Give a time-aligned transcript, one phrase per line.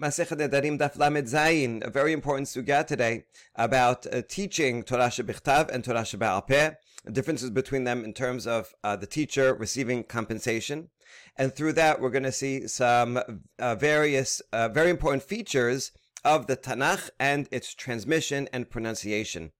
[0.00, 5.68] Masechet Nedarim Daf Lamed Zayin, a very important sugya today about uh, teaching Torah Shebichtav
[5.68, 6.70] and Torah Sheba'al Peh,
[7.12, 10.88] differences between them in terms of uh, the teacher receiving compensation.
[11.36, 13.20] And through that, we're going to see some
[13.58, 15.92] uh, various, uh, very important features
[16.24, 19.52] of the Tanakh and its transmission and pronunciation.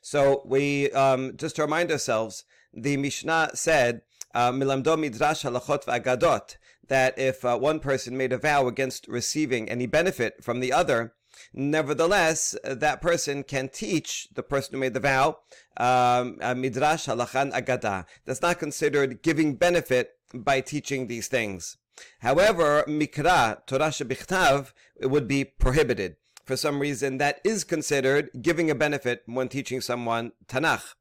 [0.00, 4.00] So we, um, just to remind ourselves, the Mishnah said,
[4.34, 6.56] uh, Milamdo Midrash Halachot V'Agadot,
[6.88, 11.14] that if uh, one person made a vow against receiving any benefit from the other,
[11.52, 15.38] nevertheless, uh, that person can teach the person who made the vow
[15.76, 18.06] um, midrash halachan agada.
[18.24, 21.76] That's not considered giving benefit by teaching these things.
[22.20, 24.72] However, mikra Torah shebichtav
[25.02, 26.16] would be prohibited.
[26.44, 30.94] For some reason, that is considered giving a benefit when teaching someone Tanakh.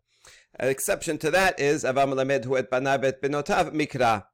[0.59, 4.26] An exception to that is avam lamed hu et banavet benotav mikra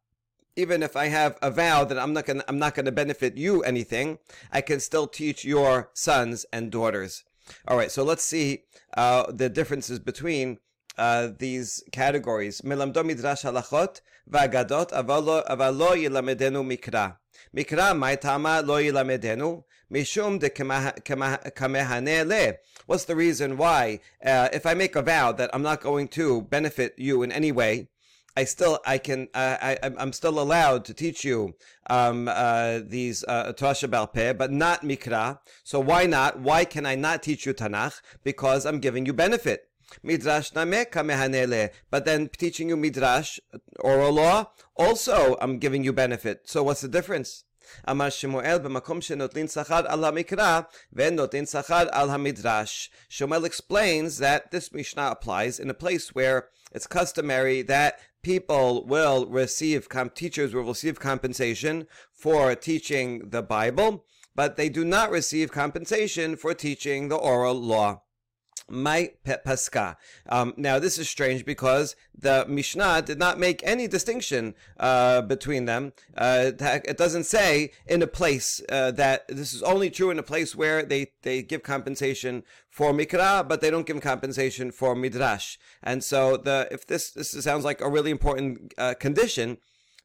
[0.57, 3.37] even if I have a vow that I'm not going I'm not going to benefit
[3.37, 4.17] you anything,
[4.51, 7.23] I can still teach your sons and daughters.
[7.67, 8.63] All right, so let's see
[8.97, 10.57] uh, the differences between
[10.97, 12.61] uh, these categories.
[12.61, 17.17] Milamdo midrash halachot v'agadot avalo yilamedenu mikra.
[17.55, 22.55] Mikra maitama lo yilamedenu mishum de kamehane le.
[22.87, 23.99] What's the reason why?
[24.25, 27.51] Uh, if I make a vow that I'm not going to benefit you in any
[27.51, 27.89] way,
[28.36, 31.54] I still I can uh, I I'm still allowed to teach you
[31.90, 35.38] um, uh, these uh, Torah Peh, but not Mikra.
[35.64, 36.40] So why not?
[36.40, 38.00] Why can I not teach you Tanakh?
[38.24, 39.68] Because I'm giving you benefit.
[40.02, 43.38] Midrash kamehanele, but then teaching you Midrash,
[43.80, 46.48] oral law, also I'm giving you benefit.
[46.48, 47.44] So what's the difference?
[47.90, 50.60] אמר שמואל במקום שנוטלין שכר על המקרא
[50.92, 52.90] ונוטלין שכר על המדרש.
[53.10, 59.25] Shmuel explains that this Mishnah applies in a place where it's customary that people will
[59.25, 64.03] receive, teachers will receive compensation for teaching the Bible,
[64.35, 68.01] but they do not receive compensation for teaching the oral law
[68.69, 69.95] my paska.
[70.27, 75.65] Um, now, this is strange because the Mishnah did not make any distinction uh, between
[75.65, 75.93] them.
[76.17, 80.23] Uh, it doesn't say in a place uh, that this is only true in a
[80.23, 82.43] place where they, they give compensation
[82.77, 85.57] for mikra, but they don't give compensation for midrash.
[85.81, 89.57] And so, the if this this sounds like a really important uh, condition,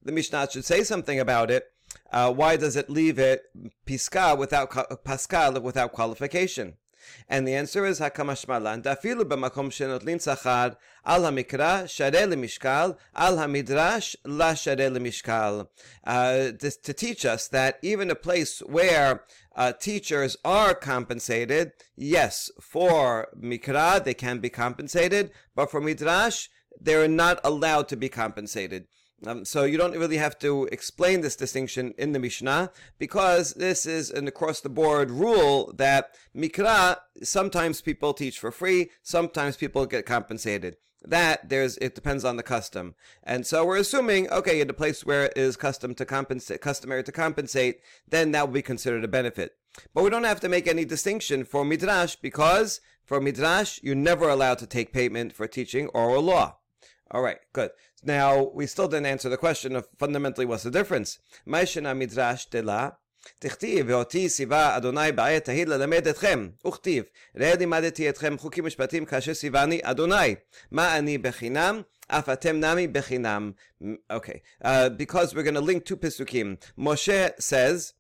[0.03, 1.65] the Mishnah should say something about it.
[2.11, 3.43] Uh, why does it leave it
[3.87, 4.71] piska without
[5.05, 6.79] pascal without qualification?
[7.29, 8.83] And the answer is Hakamash Malan.
[8.83, 15.69] Dafilu b'makom shenotlin tzachar al hamikra shareh lemishkal al hamidrash la shareh lemishkal.
[16.05, 19.25] Uh, to teach us that even a place where
[19.57, 26.49] uh, teachers are compensated, yes, for mikra they can be compensated, but for midrash
[26.81, 28.87] they're not allowed to be compensated.
[29.27, 33.87] Um, so you don't really have to explain this distinction in the Mishnah because this
[33.87, 39.87] is an across the board rule that Mikra, sometimes people teach for free, sometimes people
[39.87, 40.77] get compensated.
[41.05, 42.95] That there's it depends on the custom.
[43.25, 47.03] And so we're assuming, okay, in a place where it is custom to compensate customary
[47.05, 49.57] to compensate, then that will be considered a benefit.
[49.95, 54.29] But we don't have to make any distinction for Midrash because for Midrash, you're never
[54.29, 56.59] allowed to take payment for teaching oral law.
[57.11, 57.71] All right, good.
[58.04, 61.20] Now, we still didn't answer the question of fundamentally what's the difference.
[61.48, 62.98] Maishana midrash tela.
[63.40, 67.04] תכתיב, ואותי ציווה אדוני בעת ההיא ללמד אתכם, וכתיב,
[67.36, 70.36] ראה לימדתי אתכם חוקים משפטים כאשר ציווני אדוני,
[70.72, 71.82] מה אני בחינם?
[72.08, 73.52] אף אתם נמי בחינם.
[74.12, 76.58] Okay, uh, because we're going to link two pisukim.
[76.80, 77.94] Moshe says,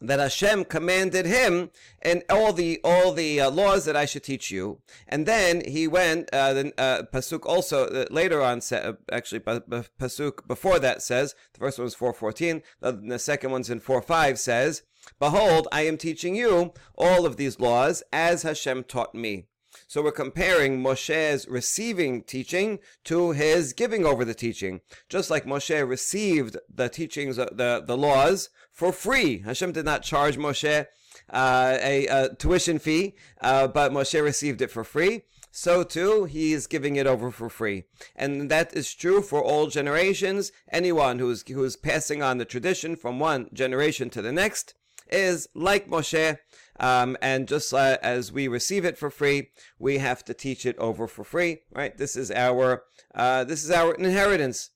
[0.00, 1.70] that Hashem commanded him
[2.00, 4.80] and all the all the uh, laws that I should teach you.
[5.08, 6.28] And then he went.
[6.32, 11.60] Uh, the uh, pasuk also uh, later on uh, actually pasuk before that says the
[11.60, 12.62] first one is four fourteen.
[12.80, 14.82] The, the second one's in four five says,
[15.18, 19.46] "Behold, I am teaching you all of these laws as Hashem taught me."
[19.88, 24.82] So we're comparing Moshe's receiving teaching to his giving over the teaching.
[25.08, 29.38] Just like Moshe received the teachings, the, the laws for free.
[29.38, 30.86] Hashem did not charge Moshe
[31.30, 35.22] uh, a, a, tuition fee, uh, but Moshe received it for free.
[35.50, 37.84] So too, he is giving it over for free.
[38.14, 40.52] And that is true for all generations.
[40.70, 44.74] Anyone who is, who is passing on the tradition from one generation to the next
[45.10, 46.38] is like Moshe,
[46.80, 50.78] um, and just uh, as we receive it for free, we have to teach it
[50.78, 51.58] over for free.
[51.72, 51.96] Right?
[51.96, 52.84] This is our
[53.14, 54.70] uh, this is our inheritance.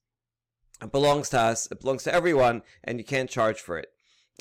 [0.83, 1.69] It belongs to us.
[1.71, 3.89] It belongs to everyone, and you can't charge for it.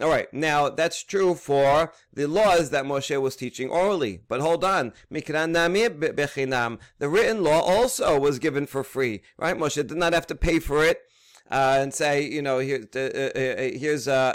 [0.02, 4.22] All right, now that's true for the laws that Moshe was teaching orally.
[4.28, 9.56] But hold on, the written law also was given for free, right?
[9.56, 11.02] Moshe did not have to pay for it.
[11.52, 14.34] Uh, and say, you know, here, uh, uh, here's a,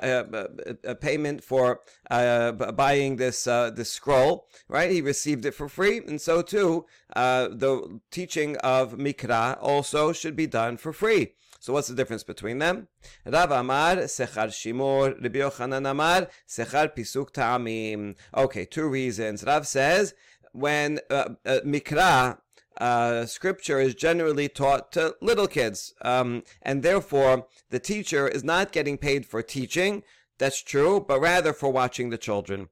[0.85, 1.81] a, a, payment for
[2.11, 4.91] uh, buying this uh, this scroll, right?
[4.91, 6.85] He received it for free, and so too,
[7.15, 11.33] uh, the teaching of Mikra also should be done for free.
[11.59, 12.89] So what's the difference between them?
[13.25, 18.15] Rav Amar Sechar Shimor, Rabbi Yochanan Amar Sechar Pisuk Ta'amim.
[18.37, 19.43] Okay, two reasons.
[19.43, 20.15] Rav says
[20.53, 22.39] when uh, uh, Mikra
[22.79, 28.73] uh, scripture is generally taught to little kids, um, and therefore the teacher is not
[28.73, 30.03] getting paid for teaching.
[30.39, 32.69] That's true, but rather for watching the children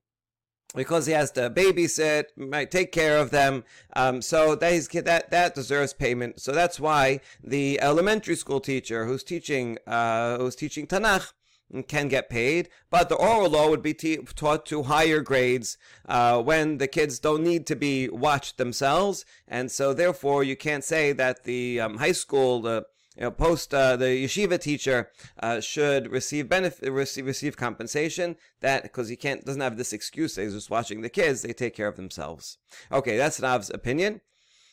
[0.74, 3.64] because he has to babysit, might take care of them.
[3.94, 6.40] Um, so that, he's, that that deserves payment.
[6.40, 11.32] So that's why the elementary school teacher who's teaching uh, who's teaching Tanakh
[11.88, 15.76] can get paid, but the oral law would be taught to higher grades
[16.06, 20.84] uh, when the kids don't need to be watched themselves, and so therefore you can't
[20.84, 25.60] say that the um, high school the you know, post uh, the yeshiva teacher uh,
[25.60, 28.36] should receive benefit, receive, receive compensation.
[28.60, 30.36] That because he can't doesn't have this excuse.
[30.36, 31.42] He's just watching the kids.
[31.42, 32.58] They take care of themselves.
[32.90, 34.20] Okay, that's Rav's opinion.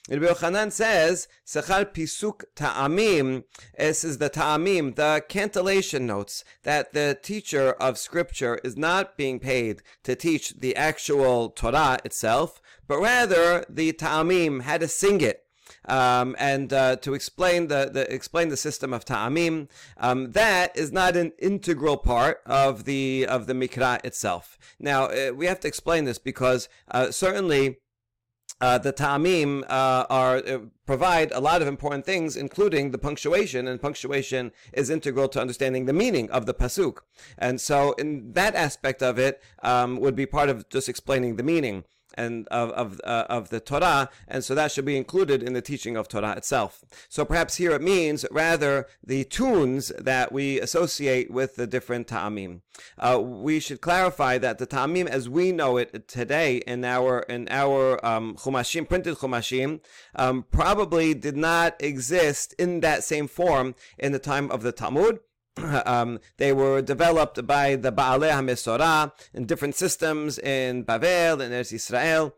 [0.09, 3.43] Rabbi Yochanan says, Sechar Pisuk Ta'amim,
[3.77, 9.39] this is the Ta'amim, the cantillation notes, that the teacher of Scripture is not being
[9.39, 15.45] paid to teach the actual Torah itself, but rather the Ta'amim had to sing it
[15.85, 19.69] um, and uh, to explain the, the, explain the system of ta'amim.
[19.97, 24.57] Um, that is not an integral part of the of the mikra itself.
[24.79, 27.77] Now uh, we have to explain this because uh, certainly.
[28.61, 33.67] Uh, the ta'amim uh, are uh, provide a lot of important things, including the punctuation,
[33.67, 36.99] and punctuation is integral to understanding the meaning of the pasuk.
[37.39, 41.43] And so, in that aspect of it, um, would be part of just explaining the
[41.43, 41.85] meaning
[42.15, 45.61] and of of, uh, of the Torah, and so that should be included in the
[45.61, 46.83] teaching of Torah itself.
[47.09, 52.61] So perhaps here it means rather the tunes that we associate with the different ta'amim.
[52.97, 57.47] Uh, we should clarify that the ta'amim, as we know it today in our in
[57.49, 59.79] our um, chumashim, printed chumashim,
[60.15, 65.19] um, probably did not exist in that same form in the time of the Talmud.
[65.85, 71.73] um, they were developed by the Baalei HaMesorah in different systems in Bavel and Eretz
[71.73, 72.35] Israel.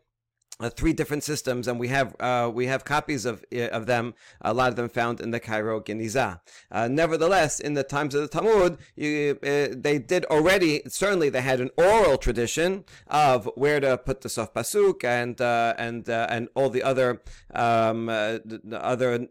[0.60, 4.14] Uh, three different systems, and we have uh, we have copies of uh, of them.
[4.42, 6.42] A lot of them found in the Cairo Geniza.
[6.72, 10.84] Uh, nevertheless, in the times of the Talmud, you, uh, they did already.
[10.88, 15.74] Certainly, they had an oral tradition of where to put the sof pasuk and uh,
[15.80, 17.24] and and all the other
[17.56, 19.28] um, the other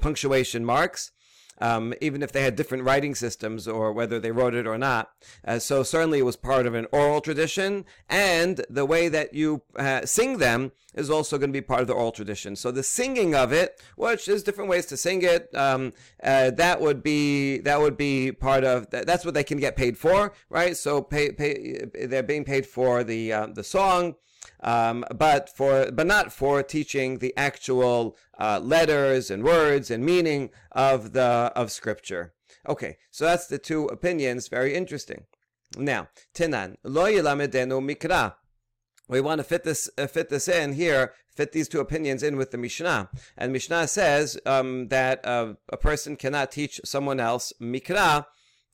[0.00, 1.12] punctuation marks
[1.58, 5.10] um, even if they had different writing systems or whether they wrote it or not.
[5.46, 9.62] Uh, so certainly it was part of an oral tradition, and the way that you
[9.76, 12.56] uh, sing them is also going to be part of the oral tradition.
[12.56, 15.92] So the singing of it, which there's different ways to sing it, um,
[16.22, 19.76] uh, that would be that would be part of that, that's what they can get
[19.76, 20.76] paid for, right?
[20.76, 24.16] So pay, pay they're being paid for the uh, the song
[24.62, 30.50] um, but for but not for teaching the actual uh, letters and words and meaning
[30.72, 32.32] of the of Scripture.
[32.68, 34.48] Okay, so that's the two opinions.
[34.48, 35.24] Very interesting.
[35.76, 38.34] Now, Tinan lo yilamedenu mikra.
[39.08, 41.12] We want to fit this uh, fit this in here.
[41.34, 45.76] Fit these two opinions in with the Mishnah, and Mishnah says um, that uh, a
[45.76, 48.24] person cannot teach someone else mikra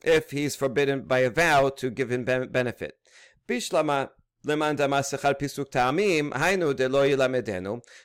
[0.05, 2.97] if he's forbidden by a vow to give him benefit.
[3.49, 4.11] Bishlama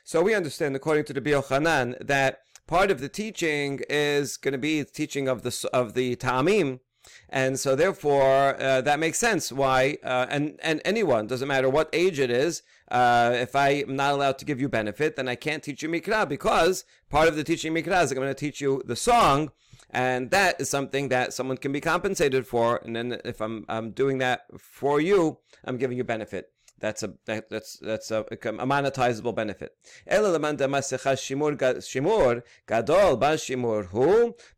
[0.04, 4.58] so we understand, according to the Biochanan, that part of the teaching is going to
[4.58, 6.80] be teaching of the of the ta'amim,
[7.28, 9.50] and so therefore uh, that makes sense.
[9.50, 12.62] Why uh, and and anyone doesn't matter what age it is.
[12.90, 15.88] Uh, if I am not allowed to give you benefit, then I can't teach you
[15.88, 19.50] mikra because part of the teaching mikra is I'm going to teach you the song
[19.90, 22.80] and that is something that someone can be compensated for.
[22.84, 26.52] And then if I'm I'm doing that for you, I'm giving you benefit.
[26.80, 29.74] That's a that, that's that's a, a monetizable benefit.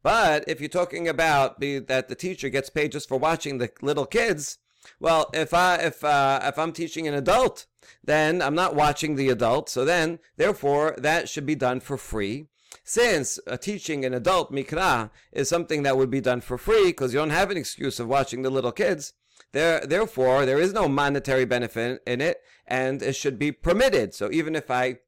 [0.02, 4.06] But if you're talking about that the teacher gets paid just for watching the little
[4.06, 4.58] kids,
[4.99, 7.66] well, if I if uh, if I'm teaching an adult,
[8.04, 9.68] then I'm not watching the adult.
[9.68, 12.46] So then, therefore, that should be done for free.
[12.84, 17.12] Since uh, teaching an adult mikra is something that would be done for free because
[17.12, 19.12] you don't have an excuse of watching the little kids,
[19.52, 24.14] there, therefore, there is no monetary benefit in it, and it should be permitted.
[24.14, 24.98] So even if I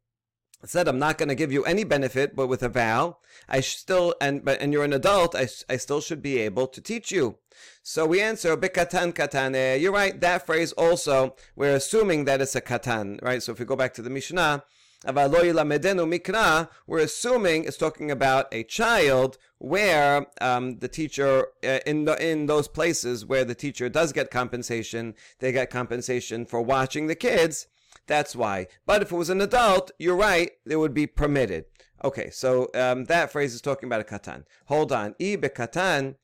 [0.65, 4.15] said I'm not going to give you any benefit, but with a vow, I still
[4.21, 7.39] and but and you're an adult, I, I still should be able to teach you.
[7.83, 9.81] So we answer bekatan katane.
[9.81, 10.21] You're right.
[10.21, 13.43] That phrase also we're assuming that it's a katan, right?
[13.43, 14.65] So if we go back to the Mishnah,
[15.05, 22.47] we're assuming it's talking about a child where um, the teacher uh, in the, in
[22.47, 27.67] those places where the teacher does get compensation, they get compensation for watching the kids.
[28.07, 28.67] That's why.
[28.87, 31.65] But if it was an adult, you're right, it would be permitted.
[32.05, 34.45] Okay, so um, that phrase is talking about a katan.
[34.67, 35.15] Hold on.
[35.21, 36.17] I bekatan,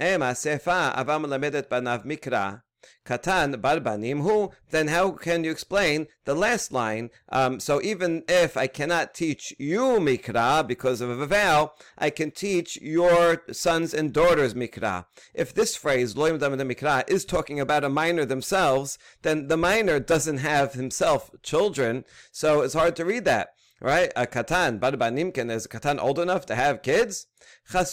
[0.00, 2.62] ema sefa avam lamedet banav mikra.
[3.04, 7.10] Katan barbanim hu, then how can you explain the last line?
[7.30, 12.30] Um, so even if I cannot teach you mikra because of a vow, I can
[12.30, 15.06] teach your sons and daughters mikra.
[15.34, 20.38] If this phrase, loyim mikra, is talking about a minor themselves, then the minor doesn't
[20.38, 24.12] have himself children, so it's hard to read that right?
[24.16, 27.26] A katan, barbanimken, is a katan old enough to have kids?
[27.74, 27.84] Oh,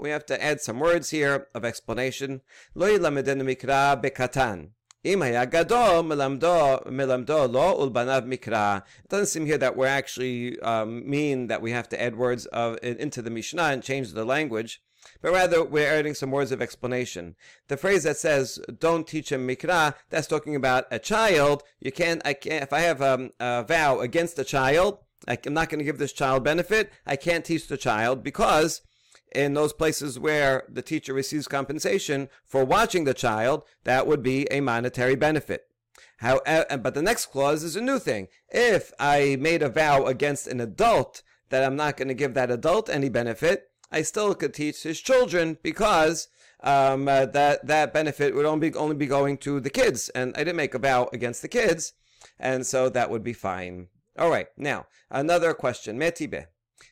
[0.00, 2.42] we have to add some words here of explanation.
[2.74, 4.70] Lo yilamedenu mikra bekatan.
[5.04, 5.18] It
[9.08, 12.78] doesn't seem here that we're actually um, mean that we have to add words of,
[12.82, 14.80] into the Mishnah and change the language
[15.22, 17.36] but rather we're adding some words of explanation.
[17.68, 21.62] The phrase that says "Don't teach him mikra," that's talking about a child.
[21.80, 22.20] You can't.
[22.24, 22.62] I can't.
[22.62, 26.12] If I have um, a vow against a child, I'm not going to give this
[26.12, 26.92] child benefit.
[27.06, 28.82] I can't teach the child because
[29.34, 34.46] in those places where the teacher receives compensation for watching the child, that would be
[34.50, 35.68] a monetary benefit.
[36.18, 38.28] How, uh, but the next clause is a new thing.
[38.48, 42.50] If I made a vow against an adult that I'm not going to give that
[42.50, 46.28] adult any benefit, I still could teach his children because
[46.62, 50.34] um, uh, that that benefit would only be, only be going to the kids, and
[50.34, 51.92] I didn't make a vow against the kids,
[52.38, 53.88] and so that would be fine.
[54.18, 55.98] All right, now another question.
[55.98, 56.46] Metibe.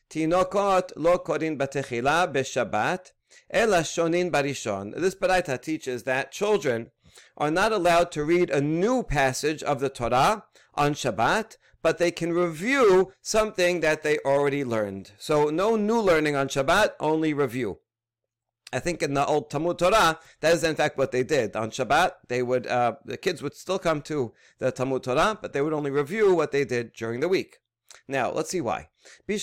[0.09, 3.11] Tinokot lo korin batechila b'Shabbat
[3.49, 4.93] ela shonin barishon.
[4.95, 6.91] This baraita teaches that children
[7.37, 10.43] are not allowed to read a new passage of the Torah
[10.75, 15.11] on Shabbat, but they can review something that they already learned.
[15.17, 17.79] So no new learning on Shabbat, only review.
[18.73, 21.55] I think in the old Talmud Torah, that is in fact what they did.
[21.55, 25.51] On Shabbat, they would uh, the kids would still come to the Talmud Torah, but
[25.51, 27.57] they would only review what they did during the week.
[28.07, 28.89] Now, let's see why.
[29.27, 29.37] If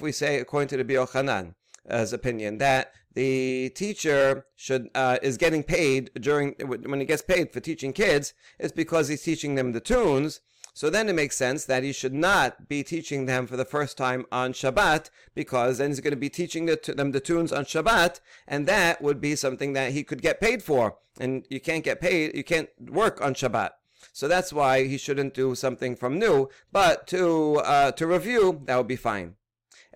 [0.00, 1.54] we say, according to the Yochanan,
[1.86, 7.52] as opinion, that the teacher should uh, is getting paid during when he gets paid
[7.52, 10.40] for teaching kids it's because he's teaching them the tunes.
[10.76, 13.96] So then it makes sense that he should not be teaching them for the first
[13.96, 17.64] time on Shabbat because then he's going to be teaching the, them the tunes on
[17.64, 18.18] Shabbat
[18.48, 20.96] and that would be something that he could get paid for.
[21.20, 23.70] And you can't get paid you can't work on Shabbat.
[24.12, 28.76] So that's why he shouldn't do something from new but to uh, to review that
[28.76, 29.36] would be fine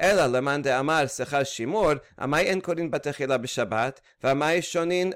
[0.01, 5.13] אלא למאן דאמר שכר שימור, עמי אין קוראים בתחילה בשבת, ועמי שונין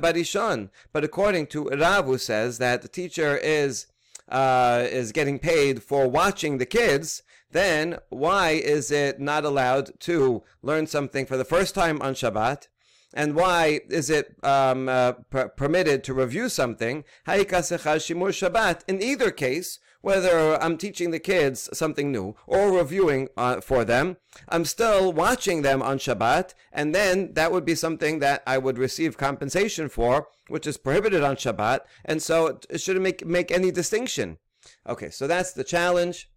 [0.00, 0.66] בראשון.
[0.92, 3.86] But according to Rav, who says that the teacher is
[4.30, 10.42] uh, is getting paid for watching the kids, then why is it not allowed to
[10.62, 12.68] learn something for the first time on Shabbat?
[13.14, 17.04] And why is it um, uh, per- permitted to review something?
[17.26, 24.17] In either case, whether I'm teaching the kids something new or reviewing uh, for them,
[24.49, 28.77] I'm still watching them on Shabbat, and then that would be something that I would
[28.77, 33.71] receive compensation for, which is prohibited on Shabbat, and so it shouldn't make, make any
[33.71, 34.39] distinction.
[34.87, 36.29] Okay, so that's the challenge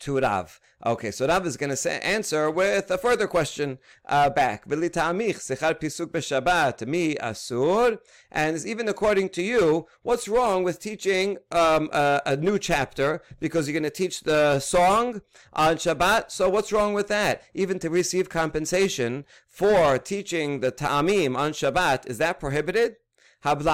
[0.00, 0.60] to Rav.
[0.86, 4.64] Okay, so Rav is going to answer with a further question uh, back.
[8.30, 13.66] And even according to you, what's wrong with teaching um, a, a, new chapter because
[13.66, 15.22] you're going to teach the song
[15.54, 16.30] on Shabbat?
[16.30, 17.42] So what's wrong with that?
[17.54, 22.96] Even to receive compensation for teaching the ta'amim on Shabbat, is that prohibited?
[23.44, 23.64] It's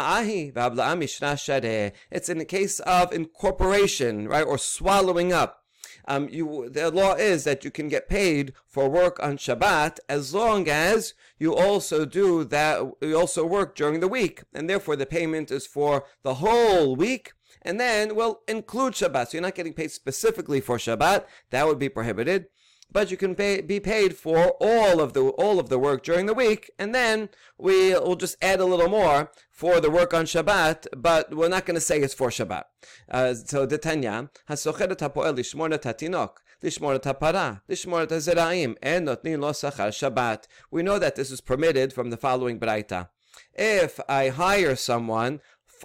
[2.28, 5.59] in the case of incorporation, right, or swallowing up
[6.06, 10.34] um, you, the law is that you can get paid for work on Shabbat as
[10.34, 15.06] long as you also do that, you also work during the week, and therefore the
[15.06, 17.32] payment is for the whole week.
[17.62, 19.28] And then we'll include Shabbat.
[19.28, 21.26] So you're not getting paid specifically for Shabbat.
[21.50, 22.46] That would be prohibited
[22.91, 26.27] but you can pay, be paid for all of the all of the work during
[26.27, 30.25] the week, and then we will just add a little more for the work on
[30.25, 32.63] Shabbat, but we're not going to say it's for Shabbat.
[33.11, 36.37] Uh, so the Tanya hasochet hapoel lishmor tatinok.
[36.63, 40.47] לשמור את הפרה, לשמור את הזרעים, אין נותנים לו שכר שבת.
[40.73, 43.09] We know that this is permitted from the following braita.
[43.53, 45.41] If I hire someone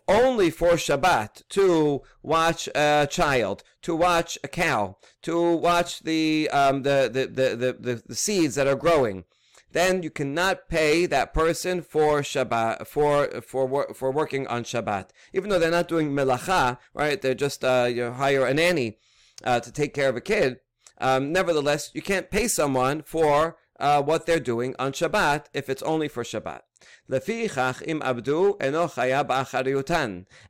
[0.07, 6.83] only for Shabbat to watch a child, to watch a cow, to watch the um,
[6.83, 9.25] the, the, the, the, the seeds that are growing,
[9.71, 15.49] then you cannot pay that person for Shabbat for for for working on Shabbat, even
[15.49, 17.21] though they're not doing melacha, right?
[17.21, 18.97] They're just uh, you hire a nanny
[19.43, 20.59] uh, to take care of a kid.
[20.97, 25.83] Um, nevertheless, you can't pay someone for uh, what they're doing on Shabbat if it's
[25.83, 26.61] only for Shabbat.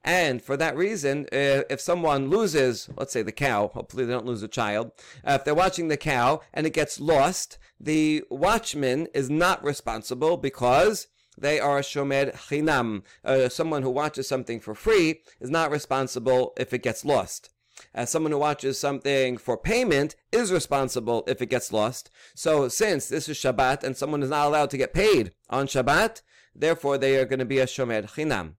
[0.04, 4.25] And for that reason, uh, if someone loses, let's say the cow, hopefully they don't
[4.25, 4.92] lose a child,
[5.25, 10.38] uh, if they're watching the cow and it gets lost, the watchman is not responsible
[10.38, 13.04] because they are shomer chinam.
[13.24, 17.50] Uh, someone who watches something for free is not responsible if it gets lost
[17.94, 22.11] as someone who watches something for payment is responsible if it gets lost.
[22.35, 26.23] So since this is Shabbat and someone is not allowed to get paid on Shabbat,
[26.54, 28.56] therefore they are going to be a shomer chinam.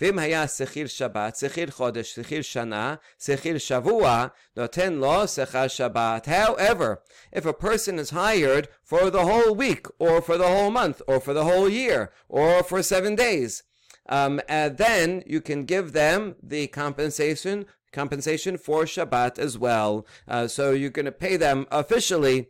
[0.00, 6.28] ואם היה שכיר שבת, שכיר חודש, שכיר שנה, שכיר שבוע, נותן לו שכר שבת.
[6.28, 6.96] However,
[7.32, 11.20] if a person is hired for the whole week, or for the whole month, or
[11.20, 13.62] for the whole year, or for seven days,
[14.08, 20.05] um, and then you can give them the compensation compensation for Shabbat as well.
[20.27, 22.49] Uh, so you're going to pay them officially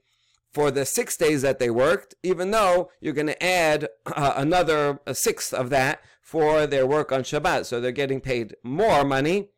[0.52, 5.00] for the six days that they worked, even though you're going to add uh, another
[5.14, 7.66] sixth of that for their work on Shabbat.
[7.66, 9.50] So they're getting paid more money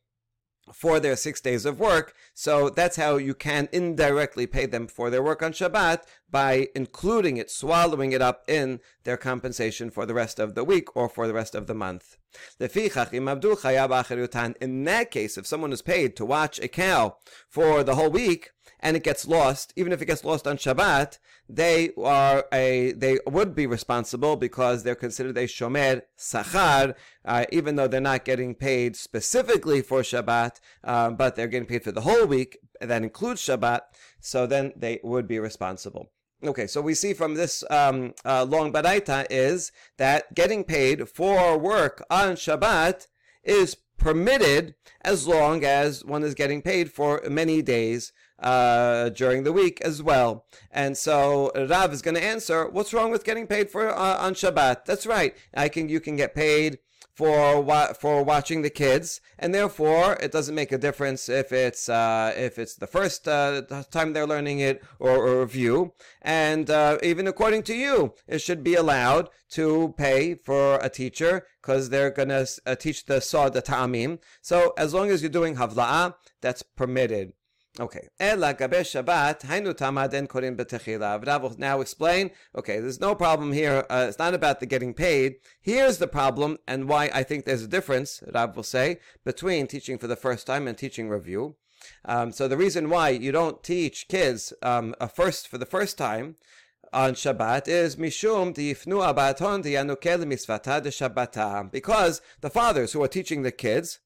[0.72, 2.14] for their six days of work.
[2.34, 7.38] So that's how you can indirectly pay them for their work on Shabbat by including
[7.38, 11.28] it, swallowing it up in their compensation for the rest of the week or for
[11.28, 12.18] the rest of the month.
[12.60, 12.68] In
[14.86, 17.18] that case, if someone is paid to watch a cow
[17.48, 18.53] for the whole week
[18.84, 23.18] and it gets lost, even if it gets lost on Shabbat, they are a they
[23.26, 28.54] would be responsible because they're considered a shomer sachar, uh, even though they're not getting
[28.54, 32.58] paid specifically for Shabbat, uh, but they're getting paid for the whole week.
[32.82, 33.82] That includes Shabbat,
[34.20, 36.12] so then they would be responsible.
[36.44, 41.58] Okay, so we see from this um, uh, long baraita is that getting paid for
[41.58, 43.08] work on Shabbat
[43.46, 48.12] is permitted as long as one is getting paid for many days
[48.44, 50.46] uh, during the week as well.
[50.72, 54.34] And so Rav is going to answer, what's wrong with getting paid for uh, on
[54.34, 54.86] Shabbat?
[54.86, 55.36] That's right.
[55.56, 56.80] I can you can get paid
[57.16, 61.88] for wa- for watching the kids, and therefore it doesn't make a difference if it's
[61.88, 65.94] uh, if it's the first uh, time they're learning it or, or review.
[66.22, 71.46] And uh, even according to you, it should be allowed to pay for a teacher
[71.62, 74.20] because they're gonna uh, teach the sod the ta'amim.
[74.42, 77.34] So as long as you're doing havla'ah, that's permitted.
[77.80, 78.08] Okay.
[78.20, 81.26] Ela gabe Shabbat, hainu tamaden korin betechila.
[81.26, 83.84] Rav will now explain, okay, there's no problem here.
[83.90, 85.38] Uh, it's not about the getting paid.
[85.60, 89.98] Here's the problem and why I think there's a difference, Rav will say, between teaching
[89.98, 91.56] for the first time and teaching review.
[92.06, 95.98] Um, so the reason why you don't teach kids um, a first for the first
[95.98, 96.36] time
[96.94, 101.72] on Shabbat is mishum difnu abaton diyanukel misvata de Shabbata.
[101.72, 104.00] Because the fathers who are teaching the kids,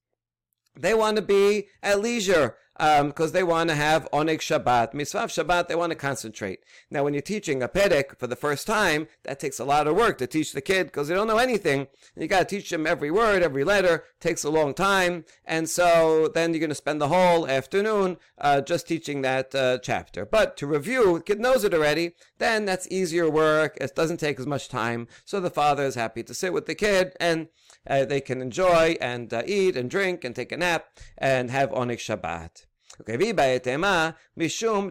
[0.80, 5.26] they want to be at leisure because um, they want to have Oneg Shabbat, Mitzvah
[5.26, 6.60] Shabbat, they want to concentrate.
[6.92, 9.96] Now, when you're teaching a Perek for the first time, that takes a lot of
[9.96, 11.88] work to teach the kid because they don't know anything.
[12.16, 15.26] You got to teach them every word, every letter, takes a long time.
[15.44, 19.80] And so then you're going to spend the whole afternoon uh, just teaching that uh,
[19.80, 20.24] chapter.
[20.26, 23.78] But to review, the kid knows it already, then that's easier work.
[23.82, 25.08] It doesn't take as much time.
[25.26, 27.48] So the father is happy to sit with the kid and
[27.90, 30.86] uh, they can enjoy and uh, eat and drink and take a nap
[31.18, 32.67] and have Oneg Shabbat.
[33.01, 34.91] וכבי בהתאמה משום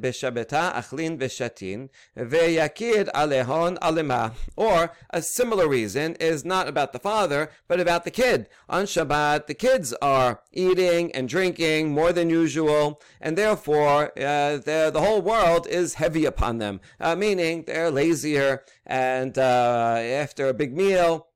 [0.00, 4.28] בשבתה אכלין ושתין ויקיר עליהון עלמה.
[4.60, 8.48] Or a similar reason is not about the father but about the kid.
[8.68, 15.02] On Shabbat the kids are eating and drinking more than usual and therefore uh, the
[15.04, 16.80] whole world is heavy upon them.
[17.00, 21.28] Uh, meaning they're lazier and uh, after a big meal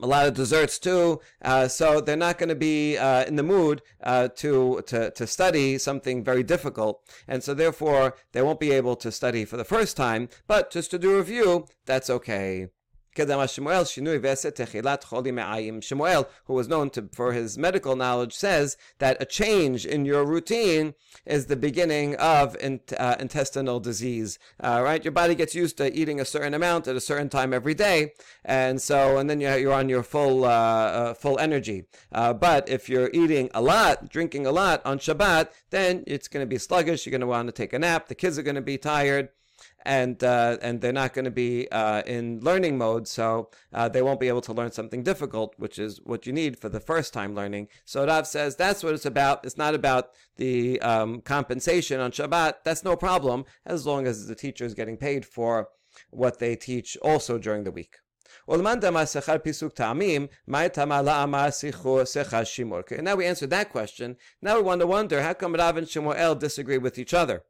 [0.00, 1.20] a lot of desserts too.
[1.42, 5.26] Uh, so they're not going to be uh, in the mood uh, to, to to
[5.26, 9.64] study something very difficult, and so therefore they won't be able to study for the
[9.64, 10.28] first time.
[10.46, 12.68] But just to do a review, that's okay.
[15.80, 20.24] Shemuel, who was known to, for his medical knowledge, says that a change in your
[20.24, 20.94] routine
[21.26, 24.38] is the beginning of in, uh, intestinal disease.
[24.60, 27.52] Uh, right, your body gets used to eating a certain amount at a certain time
[27.52, 28.12] every day,
[28.44, 31.84] and so and then you're, you're on your full uh, uh full energy.
[32.12, 36.42] Uh, but if you're eating a lot, drinking a lot on Shabbat, then it's going
[36.42, 37.04] to be sluggish.
[37.04, 38.08] You're going to want to take a nap.
[38.08, 39.30] The kids are going to be tired
[39.82, 44.02] and uh, and they're not going to be uh, in learning mode, so uh, they
[44.02, 47.12] won't be able to learn something difficult, which is what you need for the first
[47.12, 47.68] time learning.
[47.84, 49.44] So Rav says that's what it's about.
[49.44, 52.54] It's not about the um, compensation on Shabbat.
[52.64, 55.68] That's no problem as long as the teacher is getting paid for
[56.10, 57.96] what they teach also during the week.
[62.80, 64.16] Okay, now we answered that question.
[64.42, 67.44] Now we want to wonder how come Rav and Shemuel disagree with each other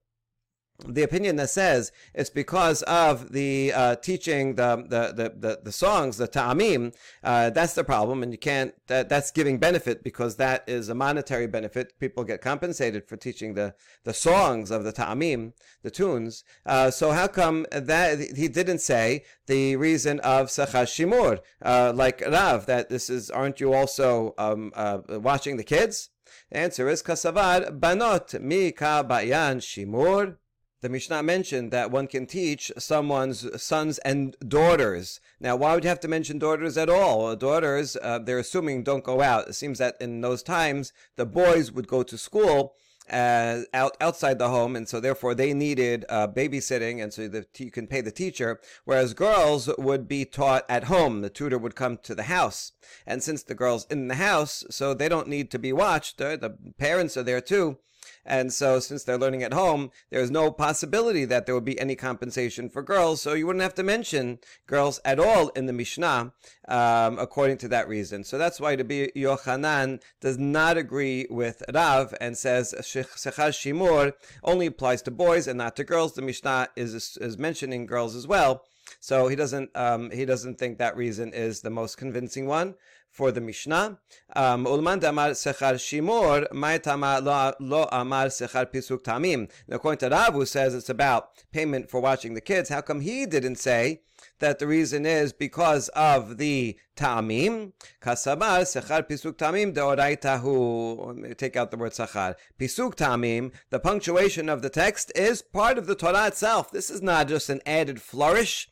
[0.86, 5.72] the opinion that says it's because of the uh, teaching the, the, the, the, the
[5.72, 10.36] songs, the ta'amim, uh, that's the problem, and you can't, that, that's giving benefit because
[10.36, 11.98] that is a monetary benefit.
[11.98, 16.44] People get compensated for teaching the, the songs of the ta'amim, the tunes.
[16.64, 22.20] Uh, so how come that he didn't say the reason of sechar shimur, uh, like
[22.20, 26.10] Rav, that this is, aren't you also um, uh, watching the kids?
[26.50, 30.36] The answer is kasavad banot mi ka bayan shimur
[30.80, 35.20] the Mishnah mentioned that one can teach someone's sons and daughters.
[35.40, 37.34] Now, why would you have to mention daughters at all?
[37.34, 39.48] Daughters, uh, they're assuming don't go out.
[39.48, 42.74] It seems that in those times, the boys would go to school
[43.10, 47.46] uh, out outside the home, and so therefore they needed uh, babysitting, and so the,
[47.56, 48.60] you can pay the teacher.
[48.84, 52.72] Whereas girls would be taught at home; the tutor would come to the house,
[53.06, 56.20] and since the girls in the house, so they don't need to be watched.
[56.20, 57.78] Uh, the parents are there too,
[58.24, 61.94] and so, since they're learning at home, there's no possibility that there would be any
[61.94, 63.22] compensation for girls.
[63.22, 66.32] So, you wouldn't have to mention girls at all in the Mishnah,
[66.68, 68.24] um, according to that reason.
[68.24, 74.12] So, that's why Rabbi Yochanan does not agree with Rav and says Sechar Shimur
[74.44, 76.14] only applies to boys and not to girls.
[76.14, 78.64] The Mishnah is, is mentioning girls as well.
[79.00, 82.74] So he doesn't um, he doesn't think that reason is the most convincing one
[83.10, 83.98] for the Mishnah.
[84.34, 89.50] Um, Ulman sechar shimor, ma'itama lo amar sechar pisuk tamim.
[89.68, 93.26] According to Rav, who says it's about payment for watching the kids, how come he
[93.26, 94.02] didn't say
[94.40, 97.72] that the reason is because of the ta'amim.
[98.00, 101.36] Kasabar sechar pisuk tamim deoraitahu.
[101.36, 102.34] Take out the word sechar.
[102.58, 106.70] Pisuk tamim, the punctuation of the text is part of the Torah itself.
[106.70, 108.68] This is not just an added flourish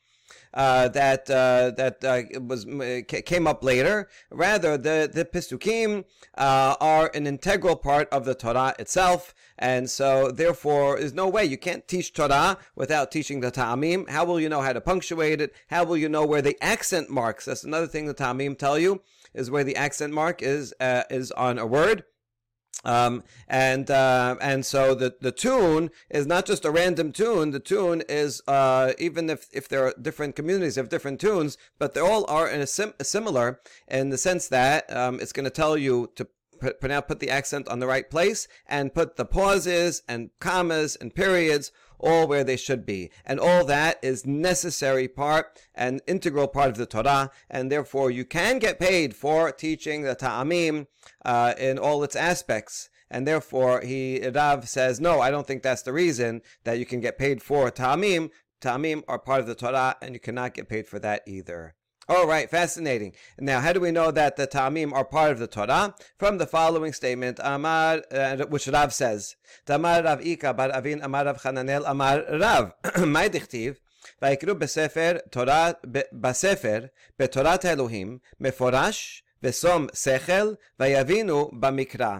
[0.54, 2.64] uh, that uh, that uh, was
[3.06, 4.08] came up later.
[4.30, 6.04] Rather, the the Pisukim
[6.36, 11.44] uh, are an integral part of the Torah itself, and so therefore, there's no way
[11.44, 14.08] you can't teach Torah without teaching the Ta'amim.
[14.08, 15.54] How will you know how to punctuate it?
[15.68, 17.44] How will you know where the accent marks?
[17.44, 19.02] That's another thing the Ta'amim tell you
[19.34, 22.04] is where the accent mark is uh, is on a word.
[22.84, 27.50] Um, and uh, and so the the tune is not just a random tune.
[27.50, 31.94] The tune is uh, even if if there are different communities have different tunes, but
[31.94, 35.50] they all are in a sim- similar in the sense that um, it's going to
[35.50, 36.28] tell you to
[36.60, 40.96] put, put put the accent on the right place and put the pauses and commas
[40.96, 43.10] and periods all where they should be.
[43.24, 48.24] And all that is necessary part and integral part of the Torah, and therefore you
[48.24, 50.86] can get paid for teaching the Ta'amim
[51.24, 52.88] uh, in all its aspects.
[53.08, 57.00] And therefore, he Rav says, no, I don't think that's the reason that you can
[57.00, 58.30] get paid for Ta'amim.
[58.60, 61.76] Ta'amim are part of the Torah, and you cannot get paid for that either.
[62.09, 63.13] All right, fascinating.
[63.39, 65.95] Now, how do we know that the Ta'amim are part of the Torah?
[66.17, 71.25] From the following statement, Amar, uh, which Rav says, Tamar Rav Ika bar Avin Amar
[71.25, 72.73] Rav Chananel Amar Rav,
[73.05, 73.75] my dichtiv,
[74.21, 75.71] ויקראו בספר, תורה,
[76.13, 76.79] בספר,
[77.19, 82.17] בתורת האלוהים, מפורש, ושום שכל, ויבינו במקרא.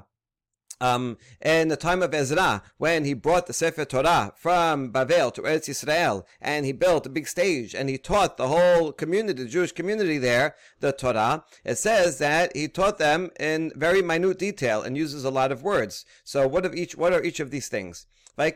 [0.78, 5.40] um, in the time of Ezra, when he brought the Sefer Torah from Bavel to
[5.42, 9.48] Eretz Yisrael, and he built a big stage, and he taught the whole community, the
[9.48, 14.82] Jewish community there, the Torah, it says that he taught them in very minute detail
[14.82, 16.04] and uses a lot of words.
[16.24, 18.06] So what of each, what are each of these things?
[18.36, 18.52] The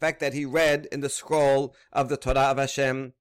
[0.00, 3.14] fact that he read in the scroll of the Torah of Hashem,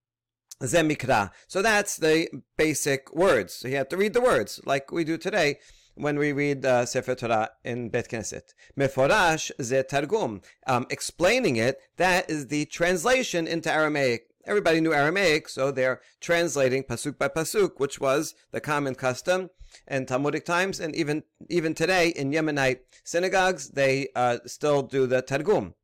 [0.61, 1.31] Zemikra.
[1.47, 3.55] So that's the basic words.
[3.55, 5.57] So he had to read the words, like we do today
[5.95, 8.53] when we read uh, Sefer Torah in Bet Knesset.
[8.77, 10.41] Meforash ze targum.
[10.67, 14.27] Um, explaining it, that is the translation into Aramaic.
[14.45, 19.49] Everybody knew Aramaic, so they're translating pasuk by pasuk, which was the common custom
[19.87, 25.21] in Talmudic times, and even even today in Yemenite synagogues, they uh, still do the
[25.21, 25.75] targum.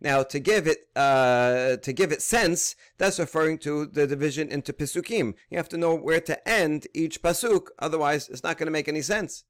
[0.00, 4.72] Now, to give it uh, to give it sense, that's referring to the division into
[4.72, 5.34] pisukim.
[5.50, 8.88] You have to know where to end each pasuk, otherwise, it's not going to make
[8.88, 9.44] any sense.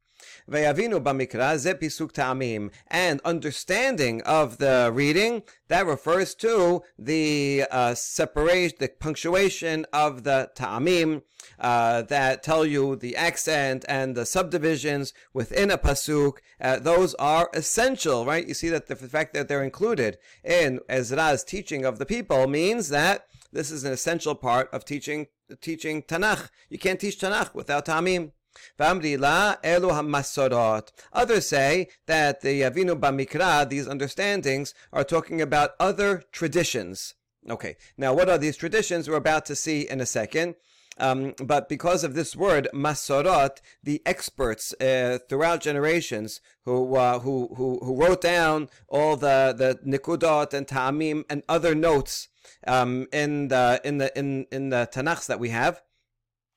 [0.49, 2.71] B'mikra ze pisuk ta'amim.
[2.89, 10.51] And understanding of the reading, that refers to the uh, separation, the punctuation of the
[10.55, 11.23] ta'amim
[11.59, 16.39] uh, that tell you the accent and the subdivisions within a pasuk.
[16.61, 18.47] Uh, those are essential, right?
[18.47, 22.89] You see that the fact that they're included in Ezra's teaching of the people means
[22.91, 25.29] that this is an essential part of teaching
[25.61, 26.49] teaching Tanakh.
[26.69, 28.33] You can't teach Tanakh without ta'amim.
[28.79, 30.91] V'amri elu hamasorot.
[31.13, 37.15] Others say that the Avinu Bamikra, these understandings, are talking about other traditions.
[37.49, 39.09] Okay, now what are these traditions?
[39.09, 40.55] We're about to see in a second.
[40.97, 47.53] Um, but because of this word masorot, the experts uh, throughout generations who, uh, who
[47.57, 52.29] who who wrote down all the the nikudot and ta'amim and other notes
[52.67, 55.83] um, in the in the in in the Tanakhs that we have,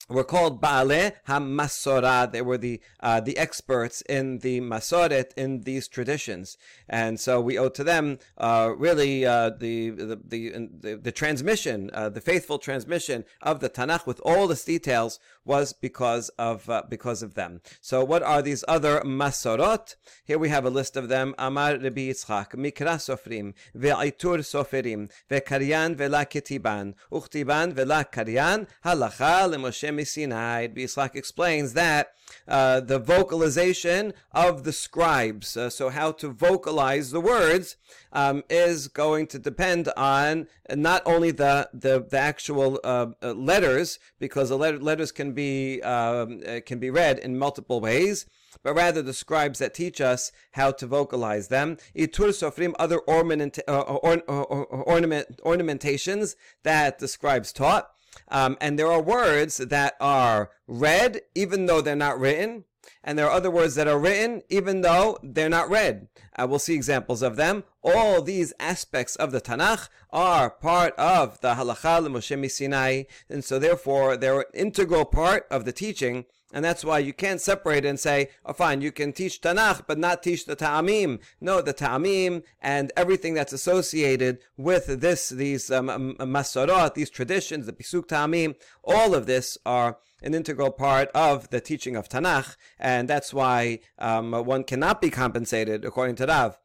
[0.10, 2.32] were called Baale HaMasorah.
[2.32, 7.58] They were the uh, the experts in the Masoret in these traditions, and so we
[7.58, 12.58] owe to them uh, really uh, the, the, the the the transmission, uh, the faithful
[12.58, 17.62] transmission of the Tanakh with all its details was because of uh, because of them.
[17.82, 19.96] So what are these other Masorot?
[20.26, 21.34] Here we have a list of them.
[21.38, 30.06] Amar Rabbi Yitzchak, Mikra Sofrim, Ve'itur Soferim, Ve'karyan Ve'la Ketiban, Uchtiban Ve'la Karyan, Halacha LeMoshe
[30.06, 30.68] Sinai.
[30.68, 32.14] Yitzchak explains that
[32.48, 37.78] uh, the vocalization of the scribes, uh, so how to vocalize the words,
[38.12, 44.00] um, is going to depend on not only the the, the actual uh, uh letters,
[44.20, 48.26] because the letter, letters can be um, uh, can be read in multiple ways
[48.64, 51.78] but rather the scribes that teach us how to vocalize them.
[51.96, 57.90] Itur sofrim, other ornament, uh, or, or, or, ornament, ornamentations that the scribes taught.
[58.30, 62.66] Um, and there are words that are read even though they're not written.
[63.04, 66.08] And there are other words that are written even though they're not read.
[66.36, 67.64] Uh, we'll see examples of them.
[67.84, 73.60] All these aspects of the Tanakh are part of the Halacha Moshe Sinai, and so
[73.60, 78.00] therefore they're an integral part of the teaching and that's why you can't separate and
[78.00, 81.20] say, oh, fine, you can teach Tanakh, but not teach the Ta'amim.
[81.42, 87.74] No, the Ta'amim and everything that's associated with this, these um, Masorot, these traditions, the
[87.74, 93.08] Pisuk Ta'amim, all of this are an integral part of the teaching of Tanakh, and
[93.08, 96.58] that's why um, one cannot be compensated, according to Rav,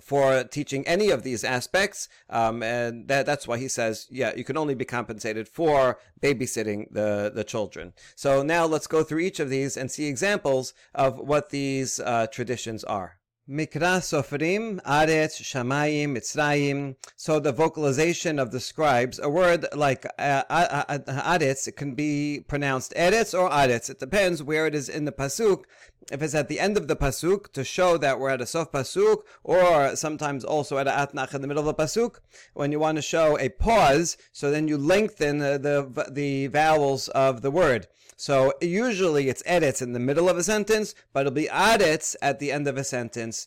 [0.00, 4.44] for teaching any of these aspects, um, and that, that's why he says, yeah, you
[4.44, 7.92] can only be compensated for babysitting the, the children.
[8.14, 12.28] So now let's go through each of these and see examples of what these uh,
[12.28, 13.17] traditions are.
[13.48, 16.96] Mikra Sofrim, Aretz, Shamayim, Mitzrayim.
[17.16, 21.72] So the vocalization of the scribes, a word like uh, uh, uh, uh, Aretz, it
[21.74, 23.88] can be pronounced Eretz or Aretz.
[23.88, 25.64] It depends where it is in the Pasuk.
[26.12, 28.70] If it's at the end of the Pasuk to show that we're at a Sof
[28.70, 32.16] Pasuk, or sometimes also at a Atnach in the middle of the Pasuk,
[32.52, 37.08] when you want to show a pause, so then you lengthen the, the, the vowels
[37.08, 37.86] of the word.
[38.20, 42.40] So usually it's Eretz in the middle of a sentence, but it'll be Aretz at
[42.40, 43.46] the end of a sentence.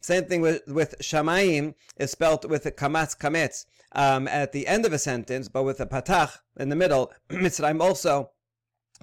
[0.00, 4.86] Same thing with, with shamayim is spelled with a kamatz kametz um, at the end
[4.86, 7.12] of a sentence, but with a patach in the middle.
[7.30, 8.30] Mitzrayim also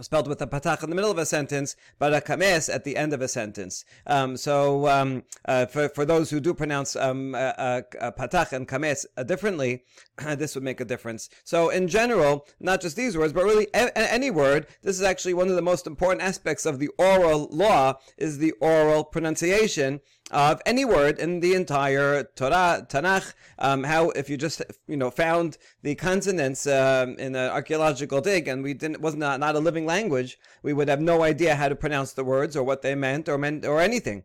[0.02, 2.98] spelled with a patach in the middle of a sentence, but a kames at the
[2.98, 3.86] end of a sentence.
[4.08, 9.24] Um, so um, uh, for, for those who do pronounce um, patach and kames uh,
[9.24, 9.84] differently,
[10.38, 11.30] this would make a difference.
[11.44, 15.34] So in general, not just these words, but really a- any word, this is actually
[15.34, 20.02] one of the most important aspects of the oral law is the oral pronunciation
[20.32, 23.34] of any word in the entire Torah, Tanakh.
[23.58, 28.48] Um, how if you just you know found the consonants um, in an archaeological dig
[28.48, 31.70] and we didn't was not not a living language, we would have no idea how
[31.70, 34.24] to pronounce the words or what they meant or meant or anything.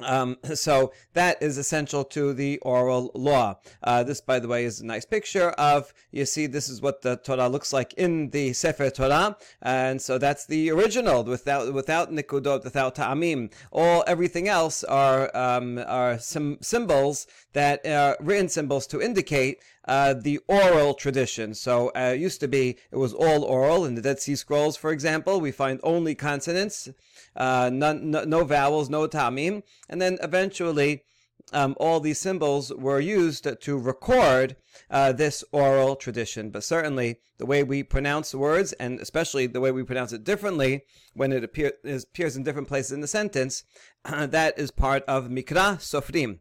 [0.00, 3.58] Um, so that is essential to the oral law.
[3.82, 7.02] Uh, this, by the way, is a nice picture of, you see, this is what
[7.02, 9.36] the Torah looks like in the Sefer Torah.
[9.60, 13.52] And so that's the original without, without nikudot, without ta'amim.
[13.70, 20.14] All, everything else are, um, are sim- symbols that are written symbols to indicate uh,
[20.14, 21.54] the oral tradition.
[21.54, 24.76] So uh, it used to be it was all oral in the Dead Sea Scrolls,
[24.76, 25.40] for example.
[25.40, 26.88] We find only consonants,
[27.36, 31.04] uh, none, no, no, vowels, no tamim, and then eventually.
[31.52, 34.56] Um, all these symbols were used to record
[34.88, 36.50] uh, this oral tradition.
[36.50, 40.84] But certainly, the way we pronounce words, and especially the way we pronounce it differently
[41.14, 43.64] when it appear, appears in different places in the sentence,
[44.04, 46.38] that is part of Mikra Sofrim.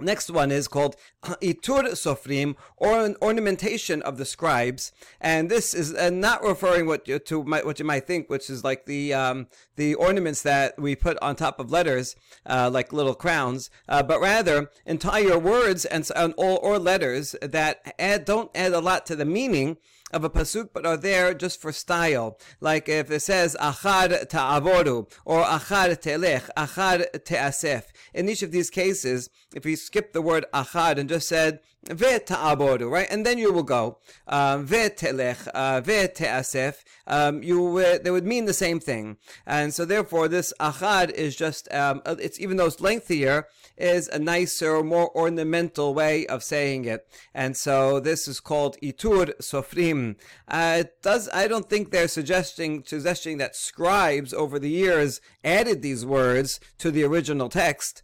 [0.00, 5.94] Next one is called Itur Sofrim, or an ornamentation of the scribes, and this is
[5.94, 9.12] uh, not referring what you, to my, what you might think, which is like the
[9.12, 14.02] um, the ornaments that we put on top of letters, uh, like little crowns, uh,
[14.02, 19.06] but rather entire words and, and or, or letters that add, don't add a lot
[19.06, 19.76] to the meaning,
[20.12, 22.38] of a pasuk, but are there just for style.
[22.60, 27.84] Like if it says achad ta'avodu or achad telech, achad te'asef.
[28.14, 32.18] In each of these cases, if you skip the word achad and just said ve
[32.18, 33.98] ta'avodu, right, and then you will go
[34.28, 39.74] um, ve telech, uh, ve te'asef, um, you they would mean the same thing, and
[39.74, 43.46] so therefore this achad is just um, it's even though it's lengthier
[43.76, 47.06] is a nicer, more ornamental way of saying it.
[47.34, 50.16] And so this is called itur sofrim.
[50.48, 55.82] Uh, it does, I don't think they're suggesting, suggesting that scribes over the years added
[55.82, 58.02] these words to the original text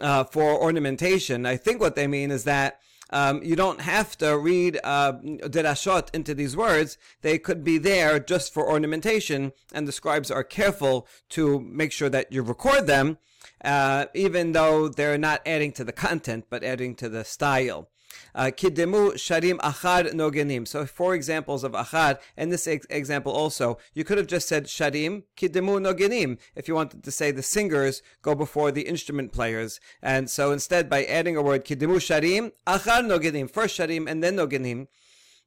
[0.00, 1.46] uh, for ornamentation.
[1.46, 6.12] I think what they mean is that um, you don't have to read uh, derashot
[6.12, 6.98] into these words.
[7.22, 12.08] They could be there just for ornamentation, and the scribes are careful to make sure
[12.08, 13.18] that you record them
[13.66, 17.88] uh, even though they're not adding to the content, but adding to the style.
[18.34, 20.66] Uh, Kidemu sharim achad nogenim.
[20.66, 24.66] So four examples of achad, and this ex- example also, you could have just said
[24.66, 29.80] sharim kidemu nogenim if you wanted to say the singers go before the instrument players.
[30.00, 34.36] And so instead, by adding a word kidemu sharim achad nogenim, first sharim and then
[34.36, 34.86] nogenim,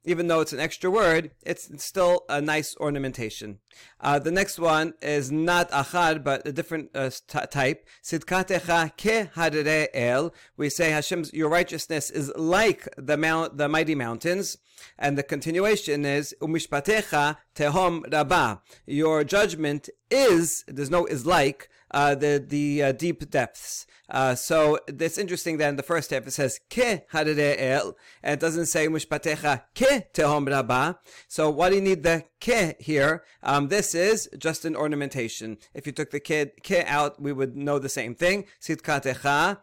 [0.04, 3.58] even though it's an extra word, it's still a nice ornamentation.
[4.00, 7.86] Uh, the next one is not achad, but a different uh, t- type.
[8.02, 10.34] Sidkatecha ke el.
[10.56, 14.56] We say Hashem's your righteousness is like the mount, the mighty mountains,
[14.98, 18.60] and the continuation is umishpatecha tehom rabah.
[18.86, 23.86] Your judgment is there's no is like uh, the the uh, deep depths.
[24.08, 28.40] Uh, so it's interesting that in the first half it says ke el, and it
[28.40, 30.98] doesn't say mushpatecha ke tehom rabah.
[31.28, 33.22] So why do you need the ke here?
[33.42, 35.58] Um, this is just an ornamentation.
[35.74, 38.46] If you took the ke, ke out, we would know the same thing.
[38.60, 39.58] Sitkatecha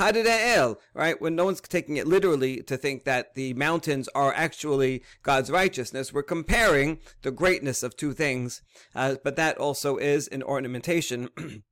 [0.00, 1.20] el, right?
[1.20, 6.12] When no one's taking it literally to think that the mountains are actually God's righteousness,
[6.12, 8.62] we're comparing the greatness of two things,
[8.94, 11.28] uh, but that also is an ornamentation.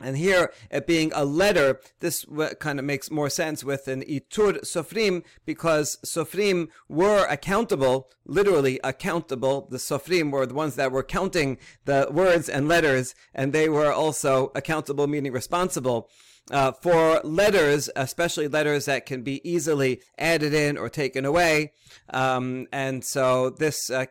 [0.00, 2.26] And here, it being a letter, this
[2.58, 9.68] kind of makes more sense with an itur sofrim because sofrim were accountable, literally accountable.
[9.70, 13.92] The sofrim were the ones that were counting the words and letters, and they were
[13.92, 16.10] also accountable, meaning responsible.
[16.50, 21.72] Uh, for letters, especially letters that can be easily added in or taken away.
[22.10, 24.04] Um, and so this uh,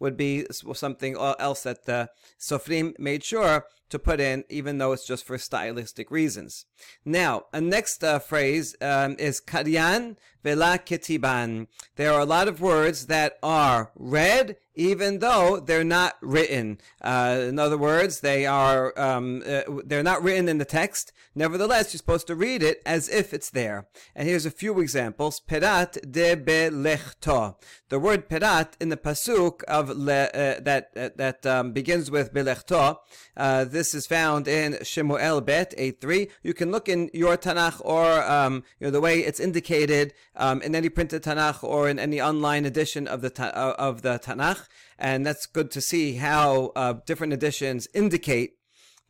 [0.00, 5.06] would be something else that the Sofrim made sure to put in, even though it's
[5.06, 6.66] just for stylistic reasons.
[7.04, 11.66] Now, a next uh, phrase um, is karyan vela ketiban.
[11.96, 16.78] There are a lot of words that are read even though they're not written.
[17.02, 21.12] Uh, in other words, they are um, uh, they're not written in the text.
[21.40, 23.86] Nevertheless, you're supposed to read it as if it's there.
[24.14, 25.40] And here's a few examples.
[25.40, 27.56] Perat de belechto.
[27.88, 32.34] The word perat in the pasuk of le, uh, that uh, that um, begins with
[32.34, 32.98] belechto.
[33.38, 36.30] Uh, this is found in Shemuel Bet 8.3.
[36.42, 40.60] You can look in your Tanakh or um, you know the way it's indicated um,
[40.60, 44.68] in any printed Tanakh or in any online edition of the uh, of the Tanakh,
[44.98, 48.59] and that's good to see how uh, different editions indicate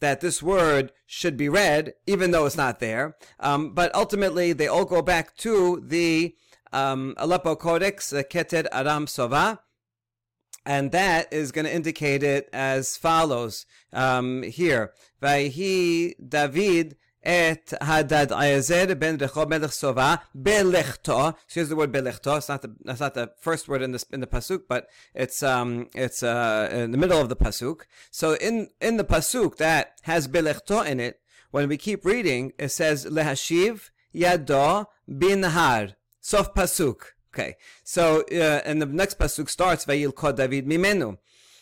[0.00, 3.16] that this word should be read, even though it's not there.
[3.38, 6.34] Um, but ultimately, they all go back to the
[6.72, 9.60] um, Aleppo Codex, the Keter Aram Sova,
[10.66, 14.92] and that is going to indicate it as follows um, here.
[15.22, 18.30] Vayhi David et Hadad
[18.98, 21.34] ben Rechob melech Sova belechto.
[21.46, 22.38] So here's the word belechto.
[22.38, 25.42] It's not the that's not the first word in the in the pasuk, but it's
[25.42, 27.82] um it's uh in the middle of the pasuk.
[28.10, 32.70] So in in the pasuk that has belechto in it, when we keep reading, it
[32.70, 35.94] says lehashiv yado binhar.
[36.20, 37.02] Sof pasuk.
[37.32, 37.56] Okay.
[37.84, 41.18] So uh, and the next pasuk starts vayil David mimenu.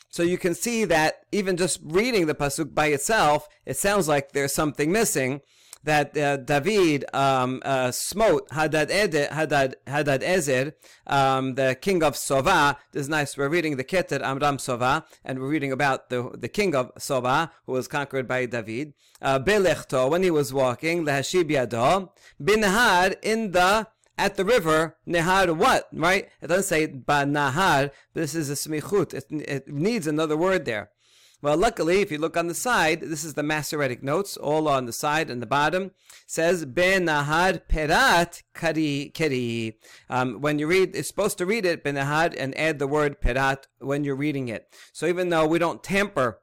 [0.09, 4.33] So you can see that even just reading the pasuk by itself, it sounds like
[4.33, 5.42] there's something missing.
[5.85, 10.75] That uh, David um, uh, smote Hadad, Ede, Hadad, Hadad Ezer,
[11.07, 12.77] um, the king of Sova.
[12.92, 13.38] This is nice.
[13.38, 17.53] We're reading the Keter Aram Sova, and we're reading about the, the king of Sova,
[17.64, 18.92] who was conquered by David.
[19.23, 22.11] Uh, Belechto, when he was walking, Lehashib Yado,
[22.42, 23.87] Binhar, in the
[24.18, 26.28] at the river, nehar what, right?
[26.42, 29.14] It doesn't say ba nahar, this is a smichut.
[29.14, 30.90] It, it, needs another word there.
[31.40, 34.87] Well, luckily, if you look on the side, this is the Masoretic notes, all on
[34.87, 35.92] the side and the bottom,
[36.26, 39.78] says ben nahar perat kari keri.
[40.11, 43.20] Um, when you read, it's supposed to read it ben nahar and add the word
[43.20, 44.66] perat when you're reading it.
[44.92, 46.40] So even though we don't tamper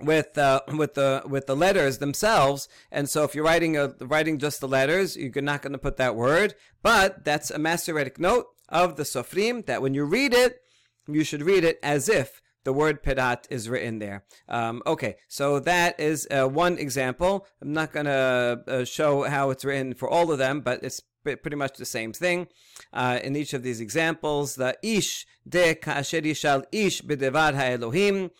[0.00, 2.68] with uh, with the with the letters themselves.
[2.90, 5.96] And so if you're writing a, writing just the letters, you're not going to put
[5.98, 6.54] that word.
[6.82, 10.60] But that's a Masoretic note, of the Sofrim that when you read it,
[11.06, 14.24] you should read it as if the word perat is written there.
[14.48, 17.46] Um, okay, so that is uh, one example.
[17.60, 21.02] I'm not going to uh, show how it's written for all of them, but it's
[21.22, 22.48] pretty much the same thing.
[22.92, 28.30] Uh, in each of these examples, the ish de kasher yishal ish bedevar ha'elohim.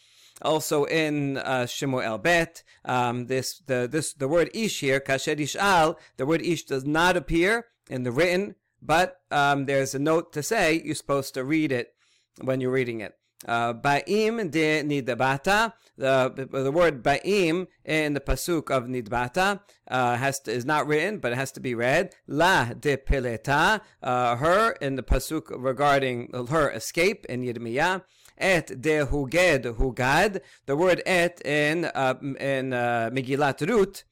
[0.43, 5.97] Also in uh, Shemuel Bet, um, this the this the word ish here kasher yishal.
[6.17, 10.43] The word ish does not appear in the written, but um, there's a note to
[10.43, 11.95] say you're supposed to read it
[12.41, 13.15] when you're reading it.
[13.47, 15.73] Uh, ba'im de nidbata.
[15.97, 21.19] The, the word ba'im in the pasuk of nidbata uh, has to, is not written,
[21.19, 22.15] but it has to be read.
[22.27, 23.81] La de pileta.
[24.03, 28.03] Uh, her in the pasuk regarding her escape in Yirmiyah.
[28.39, 30.41] Et de huged hugad.
[30.67, 34.05] The word et in uh, in uh, Megillat Rut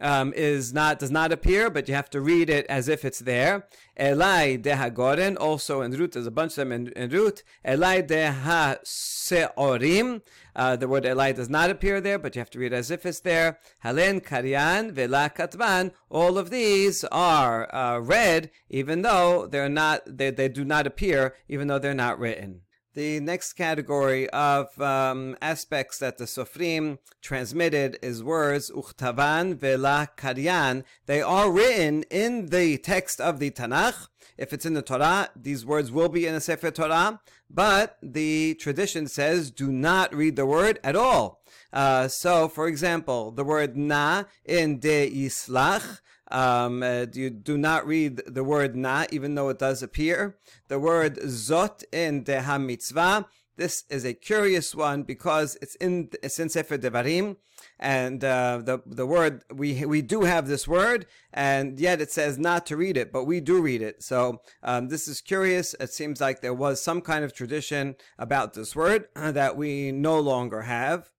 [0.00, 3.20] um, is not does not appear, but you have to read it as if it's
[3.20, 3.66] there.
[3.98, 7.42] Elai dehagoren, also in Rut, there's a bunch of them in, in Rut.
[7.64, 10.22] Elai deha seorim.
[10.54, 13.06] Uh, the word Elai does not appear there, but you have to read as if
[13.06, 13.58] it's there.
[13.84, 15.92] Halen karyan vela katban.
[16.10, 20.02] All of these are uh, read, even though they're not.
[20.06, 22.62] They, they do not appear, even though they're not written.
[22.94, 30.84] The next category of um, aspects that the Sofrim transmitted is words uchtavan vela karyan.
[31.06, 34.08] They are written in the text of the Tanakh.
[34.36, 38.56] If it's in the Torah, these words will be in the Sefer Torah, but the
[38.56, 41.40] tradition says do not read the word at all.
[41.72, 46.00] Uh, so, for example, the word na in de islach
[46.32, 50.36] um, uh, you do not read the word na, even though it does appear.
[50.68, 53.26] The word zot in Deha Mitzvah.
[53.56, 57.36] This is a curious one because it's in it's in Sefer Devarim,
[57.78, 61.04] and uh, the the word we we do have this word,
[61.34, 64.02] and yet it says not to read it, but we do read it.
[64.02, 65.74] So um, this is curious.
[65.78, 70.18] It seems like there was some kind of tradition about this word that we no
[70.18, 71.10] longer have.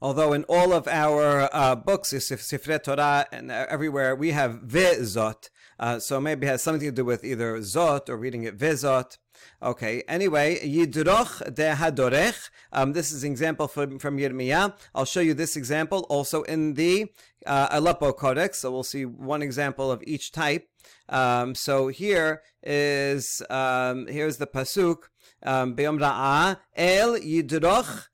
[0.00, 5.50] Although in all of our uh, books, Sifrei Torah and everywhere, we have Vezot.
[5.78, 9.18] Uh, so maybe it has something to do with either Zot or reading it Vezot.
[9.62, 12.50] Okay, anyway, Yidroch de Hadorech.
[12.72, 14.74] Um, this is an example from, from Yirmiyah.
[14.94, 17.06] I'll show you this example also in the
[17.46, 18.60] uh, Aleppo Codex.
[18.60, 20.68] So we'll see one example of each type.
[21.08, 25.08] Um, so here is, um, here's the Pasuk.
[25.42, 28.08] Um, Be'om Ra'ah, El Yidroch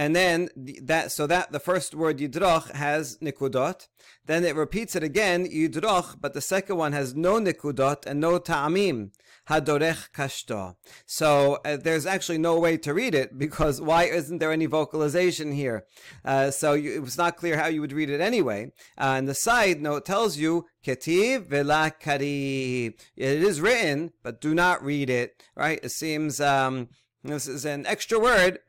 [0.00, 0.48] and then
[0.80, 3.86] that so that the first word yidroch has nikudot.
[4.24, 8.38] Then it repeats it again yidroch, but the second one has no nikudot and no
[8.38, 9.10] ta'amim.
[9.50, 10.76] Hadorech kashto.
[11.04, 15.52] So uh, there's actually no way to read it because why isn't there any vocalization
[15.52, 15.84] here?
[16.24, 18.72] Uh, so you, it was not clear how you would read it anyway.
[18.96, 22.96] Uh, and the side note tells you ketiv vela kari.
[23.16, 25.42] It is written, but do not read it.
[25.54, 25.78] Right?
[25.82, 26.40] It seems.
[26.40, 26.88] Um,
[27.22, 28.60] this is an extra word,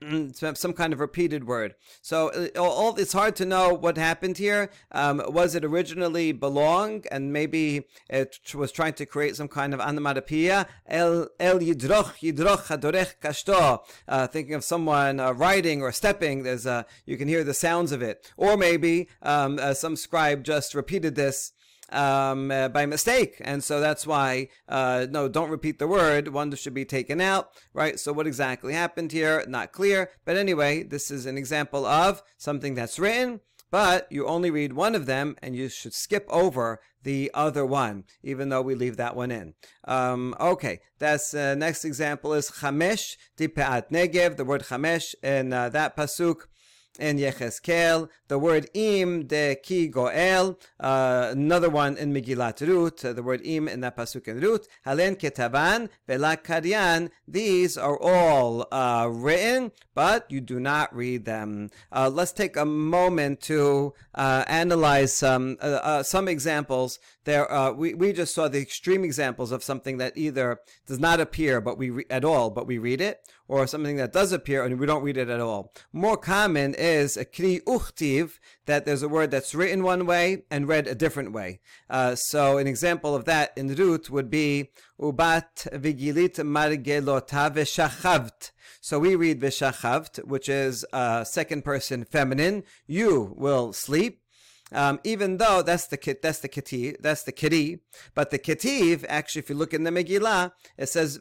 [0.56, 1.76] some kind of repeated word.
[2.02, 4.70] So uh, all, it's hard to know what happened here.
[4.92, 9.80] Um, was it originally belong, and maybe it was trying to create some kind of
[9.80, 10.68] onomatopoeia?
[10.88, 13.80] El el yidroch yidroch hadorech kashto.
[14.08, 17.94] Uh, thinking of someone uh, riding or stepping, there's a, you can hear the sounds
[17.94, 18.32] of it.
[18.36, 21.54] Or maybe um, uh, some scribe just repeated this
[21.92, 23.38] um, uh, by mistake.
[23.42, 26.30] And so that's why, uh, no, don't repeat the word.
[26.30, 28.00] One should be taken out, right?
[28.00, 29.44] So what exactly happened here?
[29.48, 30.12] Not clear.
[30.26, 34.96] But anyway, this is an example of something that's written, but you only read one
[34.96, 39.16] of them and you should skip over the other one, even though we leave that
[39.16, 39.54] one in.
[39.86, 45.52] Um, okay, that's uh, next example is chamesh di pe'at negev, the word chamesh in
[45.54, 46.42] uh, that pasuk
[47.00, 53.14] in Yechezkel, the word im de ki goel, uh, another one in Megillat Rut, uh,
[53.14, 57.10] the word im in that pasuk in Rut, halen ketavan karyan.
[57.28, 61.70] These are all uh, written, but you do not read them.
[61.92, 67.00] Uh, let's take a moment to uh, analyze some uh, some examples.
[67.24, 71.62] There, we we just saw the extreme examples of something that either does not appear,
[71.62, 73.22] but we re- at all, but we read it,
[73.52, 75.74] or something that does appear and we don't read it at all.
[75.92, 80.70] More common is a kri uchtiv, that there's a word that's written one way and
[80.70, 81.60] read a different way.
[81.90, 88.52] Uh, so an example of that in Rut would be ubat vigilit margelota veshachavt.
[88.80, 90.86] So we read veshachavt, which is
[91.26, 92.64] second person feminine.
[92.88, 94.22] You will sleep.
[94.74, 97.82] Um, even though that's the that's the kiti, that's the kiti,
[98.16, 101.18] but the kitiv actually, if you look in the Megillah, it says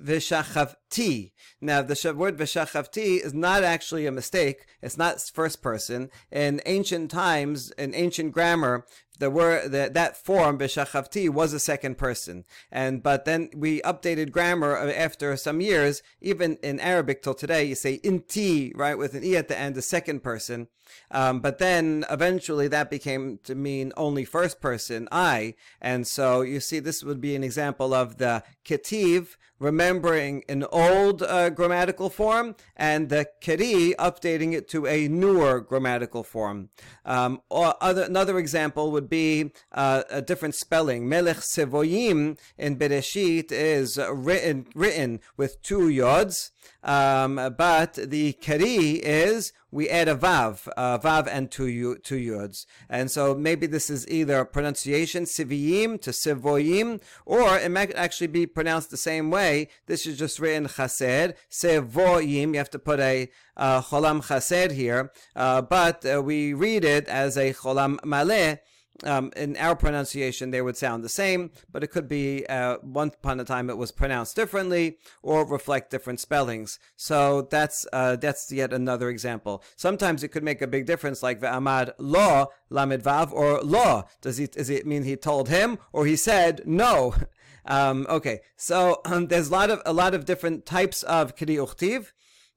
[0.91, 1.33] v'shachavti.
[1.61, 4.67] Now the word v'shachavti is not actually a mistake.
[4.83, 6.11] It's not first person.
[6.31, 8.87] In ancient times, in ancient grammar,
[9.19, 14.33] the word that that form b'shachavti was a second person, and but then we updated
[14.33, 16.03] grammar after some years.
[16.23, 19.75] Even in Arabic till today, you say inti right with an e at the end,
[19.75, 20.69] the second person.
[21.11, 25.55] Um, but then eventually that became to mean only first person, I.
[25.81, 31.51] And so you see, this would be an example of the ketiv remembering an uh,
[31.51, 36.71] grammatical form and the keri updating it to a newer grammatical form.
[37.05, 41.09] Um, or other, another example would be uh, a different spelling.
[41.09, 46.51] Melech Sevoyim in Bereshit is written, written with two yods.
[46.83, 53.11] Um, but the keri is we add a vav, vav and two two yods, and
[53.11, 58.91] so maybe this is either pronunciation siviyim to sivoyim, or it might actually be pronounced
[58.91, 59.69] the same way.
[59.87, 62.53] This is just written chaser sevoyim.
[62.53, 67.37] You have to put a uh, cholam here, uh, but uh, we read it as
[67.37, 68.59] a cholam maleh
[69.05, 73.15] um, in our pronunciation, they would sound the same, but it could be uh, once
[73.15, 76.79] upon a time it was pronounced differently or reflect different spellings.
[76.97, 79.63] So that's uh, that's yet another example.
[79.77, 84.05] Sometimes it could make a big difference, like ve'amad lo lamed vav or lo.
[84.21, 87.15] Does he does it mean he told him or he said no?
[87.67, 91.57] Um, okay, so um, there's a lot of a lot of different types of kiri
[91.57, 92.13] uchtiv.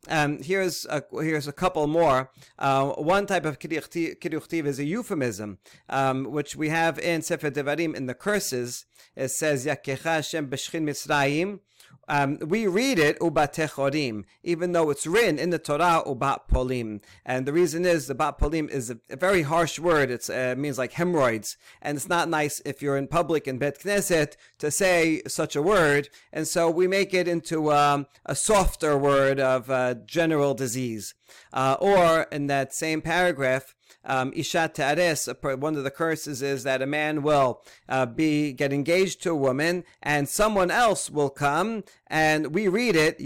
[0.09, 2.29] Um, here's a, here's a couple more.
[2.59, 7.95] Uh, one type of kiruchtiv is a euphemism, um, which we have in Sefer Devarim
[7.95, 8.85] in the curses.
[9.15, 11.59] It says Yakecha Hashem b'shchin Mitzrayim
[12.07, 17.01] um, we read it ubatechorim, even though it's written in the Torah ubat polim.
[17.25, 20.11] And the reason is the polim is a, a very harsh word.
[20.11, 23.79] It uh, means like hemorrhoids, and it's not nice if you're in public in Bet
[23.79, 26.09] Knesset to say such a word.
[26.31, 31.13] And so we make it into um, a softer word of uh, general disease.
[31.51, 33.73] Uh, or in that same paragraph,
[34.05, 38.73] um, Ishat Ta'ares, one of the curses is that a man will uh, be get
[38.73, 43.17] engaged to a woman and someone else will come and we read it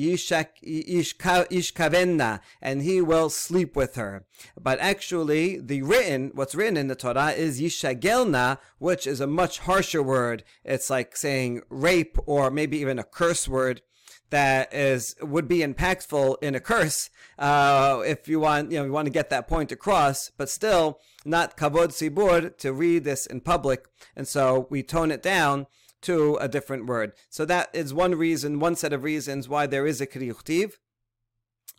[1.52, 4.26] Ishkavenna and he will sleep with her.
[4.60, 9.60] But actually, the written, what's written in the Torah is Yishagelna, which is a much
[9.60, 10.44] harsher word.
[10.64, 13.82] It's like saying rape or maybe even a curse word
[14.30, 17.10] that is would be impactful in a curse
[17.40, 21.00] uh, if you want you know you want to get that point across, but still
[21.26, 25.68] not kavod sibur to read this in public, and so we tone it down
[26.02, 27.14] to a different word.
[27.30, 30.74] So that is one reason, one set of reasons why there is a kriyuchtiv.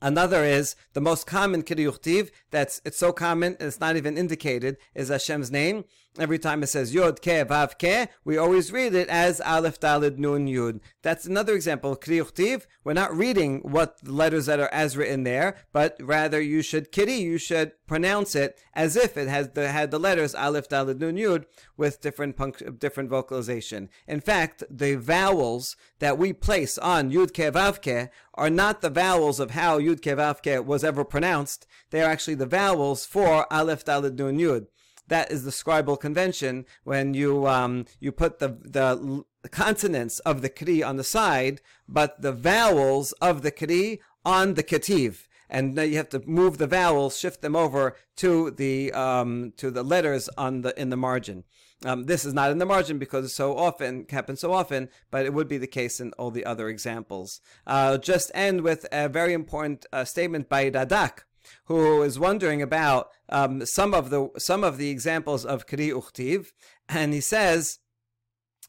[0.01, 2.31] Another is the most common kiriyuchtiv.
[2.51, 5.85] That's it's so common it's not even indicated is Hashem's name.
[6.19, 10.19] Every time it says Yod Ke Vav Ke, we always read it as Aleph Dalid
[10.19, 10.81] Nun Yud.
[11.01, 11.95] That's another example.
[11.97, 12.67] Kriyuchtiv.
[12.83, 17.15] We're not reading what letters that are as written there, but rather you should kiri.
[17.15, 21.15] You should pronounce it as if it has the had the letters Aleph Dalid Nun
[21.17, 21.45] Yud
[21.77, 23.89] with different punct- different vocalization.
[24.09, 28.91] In fact, the vowels that we place on Yud Ke Vav Ke are not the
[28.91, 31.65] vowels of how Yud Ke Vav Ke was ever pronounced.
[31.91, 34.67] They are actually the vowels for Aleph Dalid Nun Yud.
[35.09, 40.49] That is the scribal convention when you um, you put the the consonants of the
[40.49, 45.83] kri on the side, but the vowels of the kri on the ketiv and now
[45.83, 50.29] you have to move the vowels, shift them over to the um, to the letters
[50.37, 51.45] on the in the margin.
[51.85, 55.25] Um, this is not in the margin because it so often happens so often, but
[55.25, 57.41] it would be the case in all the other examples.
[57.67, 61.21] Uh, just end with a very important uh, statement by Radak,
[61.65, 66.53] who is wondering about um, some of the some of the examples of kri uchtiv,
[66.89, 67.79] and he says.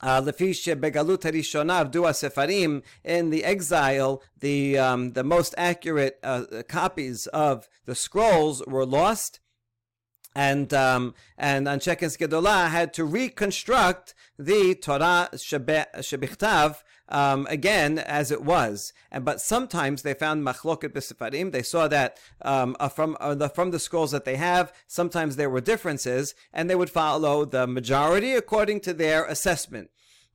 [0.01, 0.21] Dua
[2.13, 8.85] sefarim in the exile, the um, the most accurate uh, copies of the scrolls were
[8.85, 9.41] lost,
[10.35, 18.43] and um, and Anshekes Gedolah had to reconstruct the Torah Shebichtav um, again as it
[18.43, 18.93] was.
[19.11, 21.51] And but sometimes they found machloket b'sefarim.
[21.51, 24.71] They saw that um, uh, from uh, the from the scrolls that they have.
[24.87, 29.89] Sometimes there were differences, and they would follow the majority according to their assessment.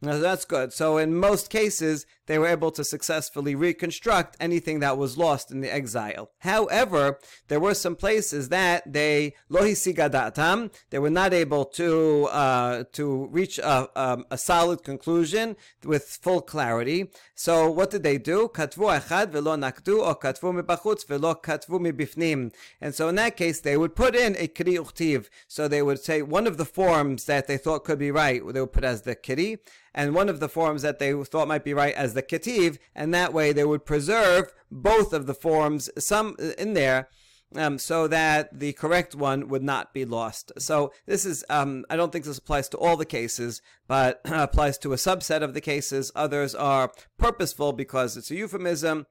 [0.04, 0.74] Now, that's good.
[0.74, 5.60] So in most cases, they were able to successfully reconstruct anything that was lost in
[5.60, 6.30] the exile.
[6.38, 13.26] However, there were some places that they lohisigadatam, they were not able to uh, to
[13.26, 17.10] reach a, um, a, solid conclusion with full clarity.
[17.34, 18.48] So what did they do?
[18.48, 22.52] Katvu echad velo nakdu or katvu mibachutz velo katvu mibifnim.
[22.80, 25.28] And so in that case, they would put in a kiri uchtiv.
[25.48, 28.60] So they would say one of the forms that they thought could be right, they
[28.60, 29.58] would put as the kiri,
[29.94, 33.14] and one of the forms that they thought might be right as the ketiv, and
[33.14, 37.08] that way they would preserve both of the forms, some in there,
[37.56, 40.52] um, so that the correct one would not be lost.
[40.58, 44.78] So this is, um, I don't think this applies to all the cases, but applies
[44.78, 46.10] to a subset of the cases.
[46.14, 49.06] Others are purposeful because it's a euphemism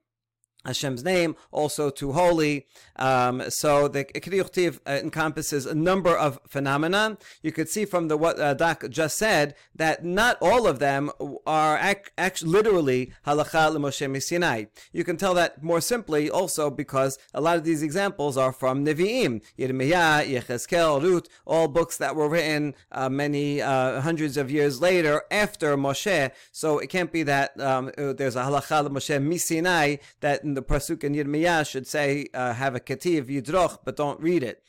[0.65, 2.65] Hashem's name, also to holy.
[2.95, 7.17] Um, so the Kriyochtiv uh, encompasses a number of phenomena.
[7.41, 11.11] You could see from the what uh, just said that not all of them
[11.45, 11.77] are
[12.17, 14.65] actually literally halacha l'Moshe Sinai.
[14.91, 18.85] You can tell that more simply also because a lot of these examples are from
[18.85, 24.81] Nevi'im, Yirmiyah, Yechezkel, Ruth, all books that were written uh, many uh, hundreds of years
[24.81, 26.31] later after Moshe.
[26.51, 31.13] So it can't be that um, there's a halacha l'Moshe Sinai that the pasuk in
[31.13, 34.63] Yirmiyah should say uh, have a ketiv yidroch, but don't read it.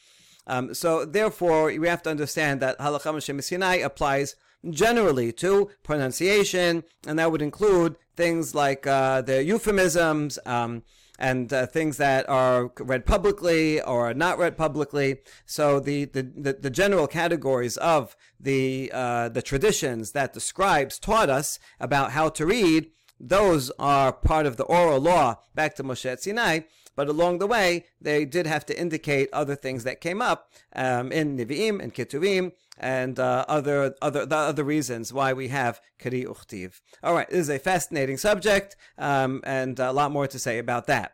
[0.47, 4.37] Um, so therefore, we have to understand that halacha Moshe Sinai applies
[4.71, 10.39] generally to pronunciation, and that would include things like uh, the euphemisms.
[10.47, 10.83] Um,
[11.19, 15.19] and uh, things that are read publicly or not read publicly.
[15.47, 20.99] So the, the, the, the general categories of the, uh, the traditions that the scribes
[20.99, 22.91] taught us about how to read
[23.21, 26.61] those are part of the oral law back to Moshe at Sinai,
[26.97, 31.11] but along the way, they did have to indicate other things that came up um,
[31.11, 36.25] in Nevi'im and Ketuvim and uh, other other the other reasons why we have Kari
[36.25, 36.81] Uchtiv.
[37.03, 40.87] All right, this is a fascinating subject, um, and a lot more to say about
[40.87, 41.13] that.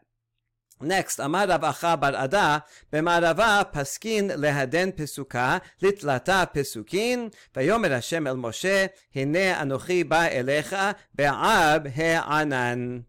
[1.48, 2.58] רב אחא בר עדה,
[2.92, 10.76] במערבה פסקין להדן פסוקה, לתלתה פסוקין, ויאמר השם אל משה, הנה אנוכי בא אליך
[11.14, 13.00] בעב הענן.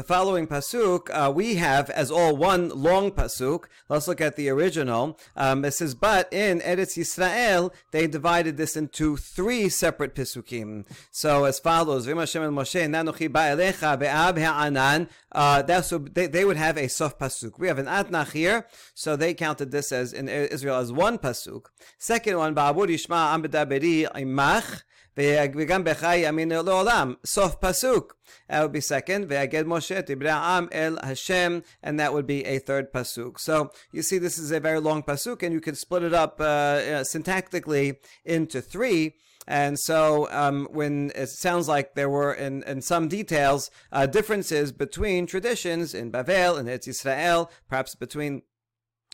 [0.00, 3.64] The following pasuk uh, we have as all one long pasuk.
[3.90, 5.18] Let's look at the original.
[5.36, 10.86] Um, it says, but in Eretz Yisrael they divided this into three separate pasukim.
[11.10, 15.10] So as follows: V'Mashem el Moshe nanochi ba'elecha be'ab ha'anan.
[15.32, 17.58] Uh, that's they, they would have a sof pasuk.
[17.58, 21.66] We have an atnach here, so they counted this as in Israel as one pasuk.
[21.98, 24.82] Second one, ba'abur yishma am imach.
[25.17, 27.13] וגם בך יאמין לעולם.
[27.25, 28.15] סוף פסוק.
[28.49, 29.29] That would be second.
[29.29, 33.39] Ve'aged Moshe tibra'am el Hashem, and that would be a third pasuk.
[33.39, 36.39] So you see, this is a very long pasuk, and you can split it up
[36.39, 39.15] uh, uh, syntactically into three.
[39.47, 44.71] And so, um, when it sounds like there were, in, in some details, uh, differences
[44.71, 48.41] between traditions in Bavel and Eretz Israel, perhaps between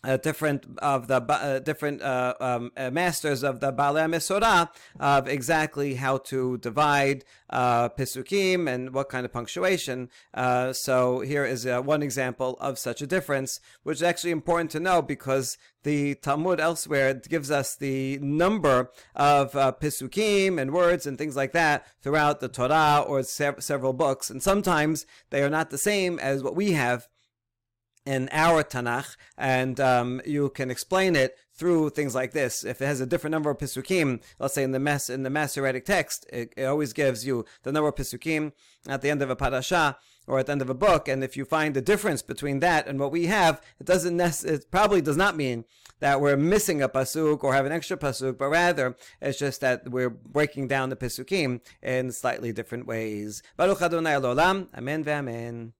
[0.04, 4.70] uh, different of the uh, different uh, um, uh, masters of the Baalei Mesorah
[5.00, 10.08] of exactly how to divide uh, Pisukim and what kind of punctuation.
[10.34, 14.80] Uh, so here is one example of such a difference, which is actually important to
[14.80, 21.36] know because the Talmud elsewhere gives us the number of Pisukim and words and things
[21.36, 26.18] like that throughout the Torah or several books, and sometimes they are not the same
[26.18, 27.08] as what we have
[28.06, 32.64] in our Tanakh, and um, you can explain it through things like this.
[32.64, 35.30] If it has a different number of pisukim, let's say in the mess in the
[35.30, 38.52] Masoretic text, it, it, always gives you the number of pisukim
[38.86, 41.08] at the end of a parasha or at the end of a book.
[41.08, 44.44] And if you find the difference between that and what we have, it doesn't nec-
[44.44, 45.64] it probably does not mean
[46.00, 49.88] that we're missing a pasuk or have an extra pasuk, but rather it's just that
[49.90, 53.42] we're breaking down the pisukim in slightly different ways.
[53.56, 55.72] Baruch Adonai Amen ve'amen.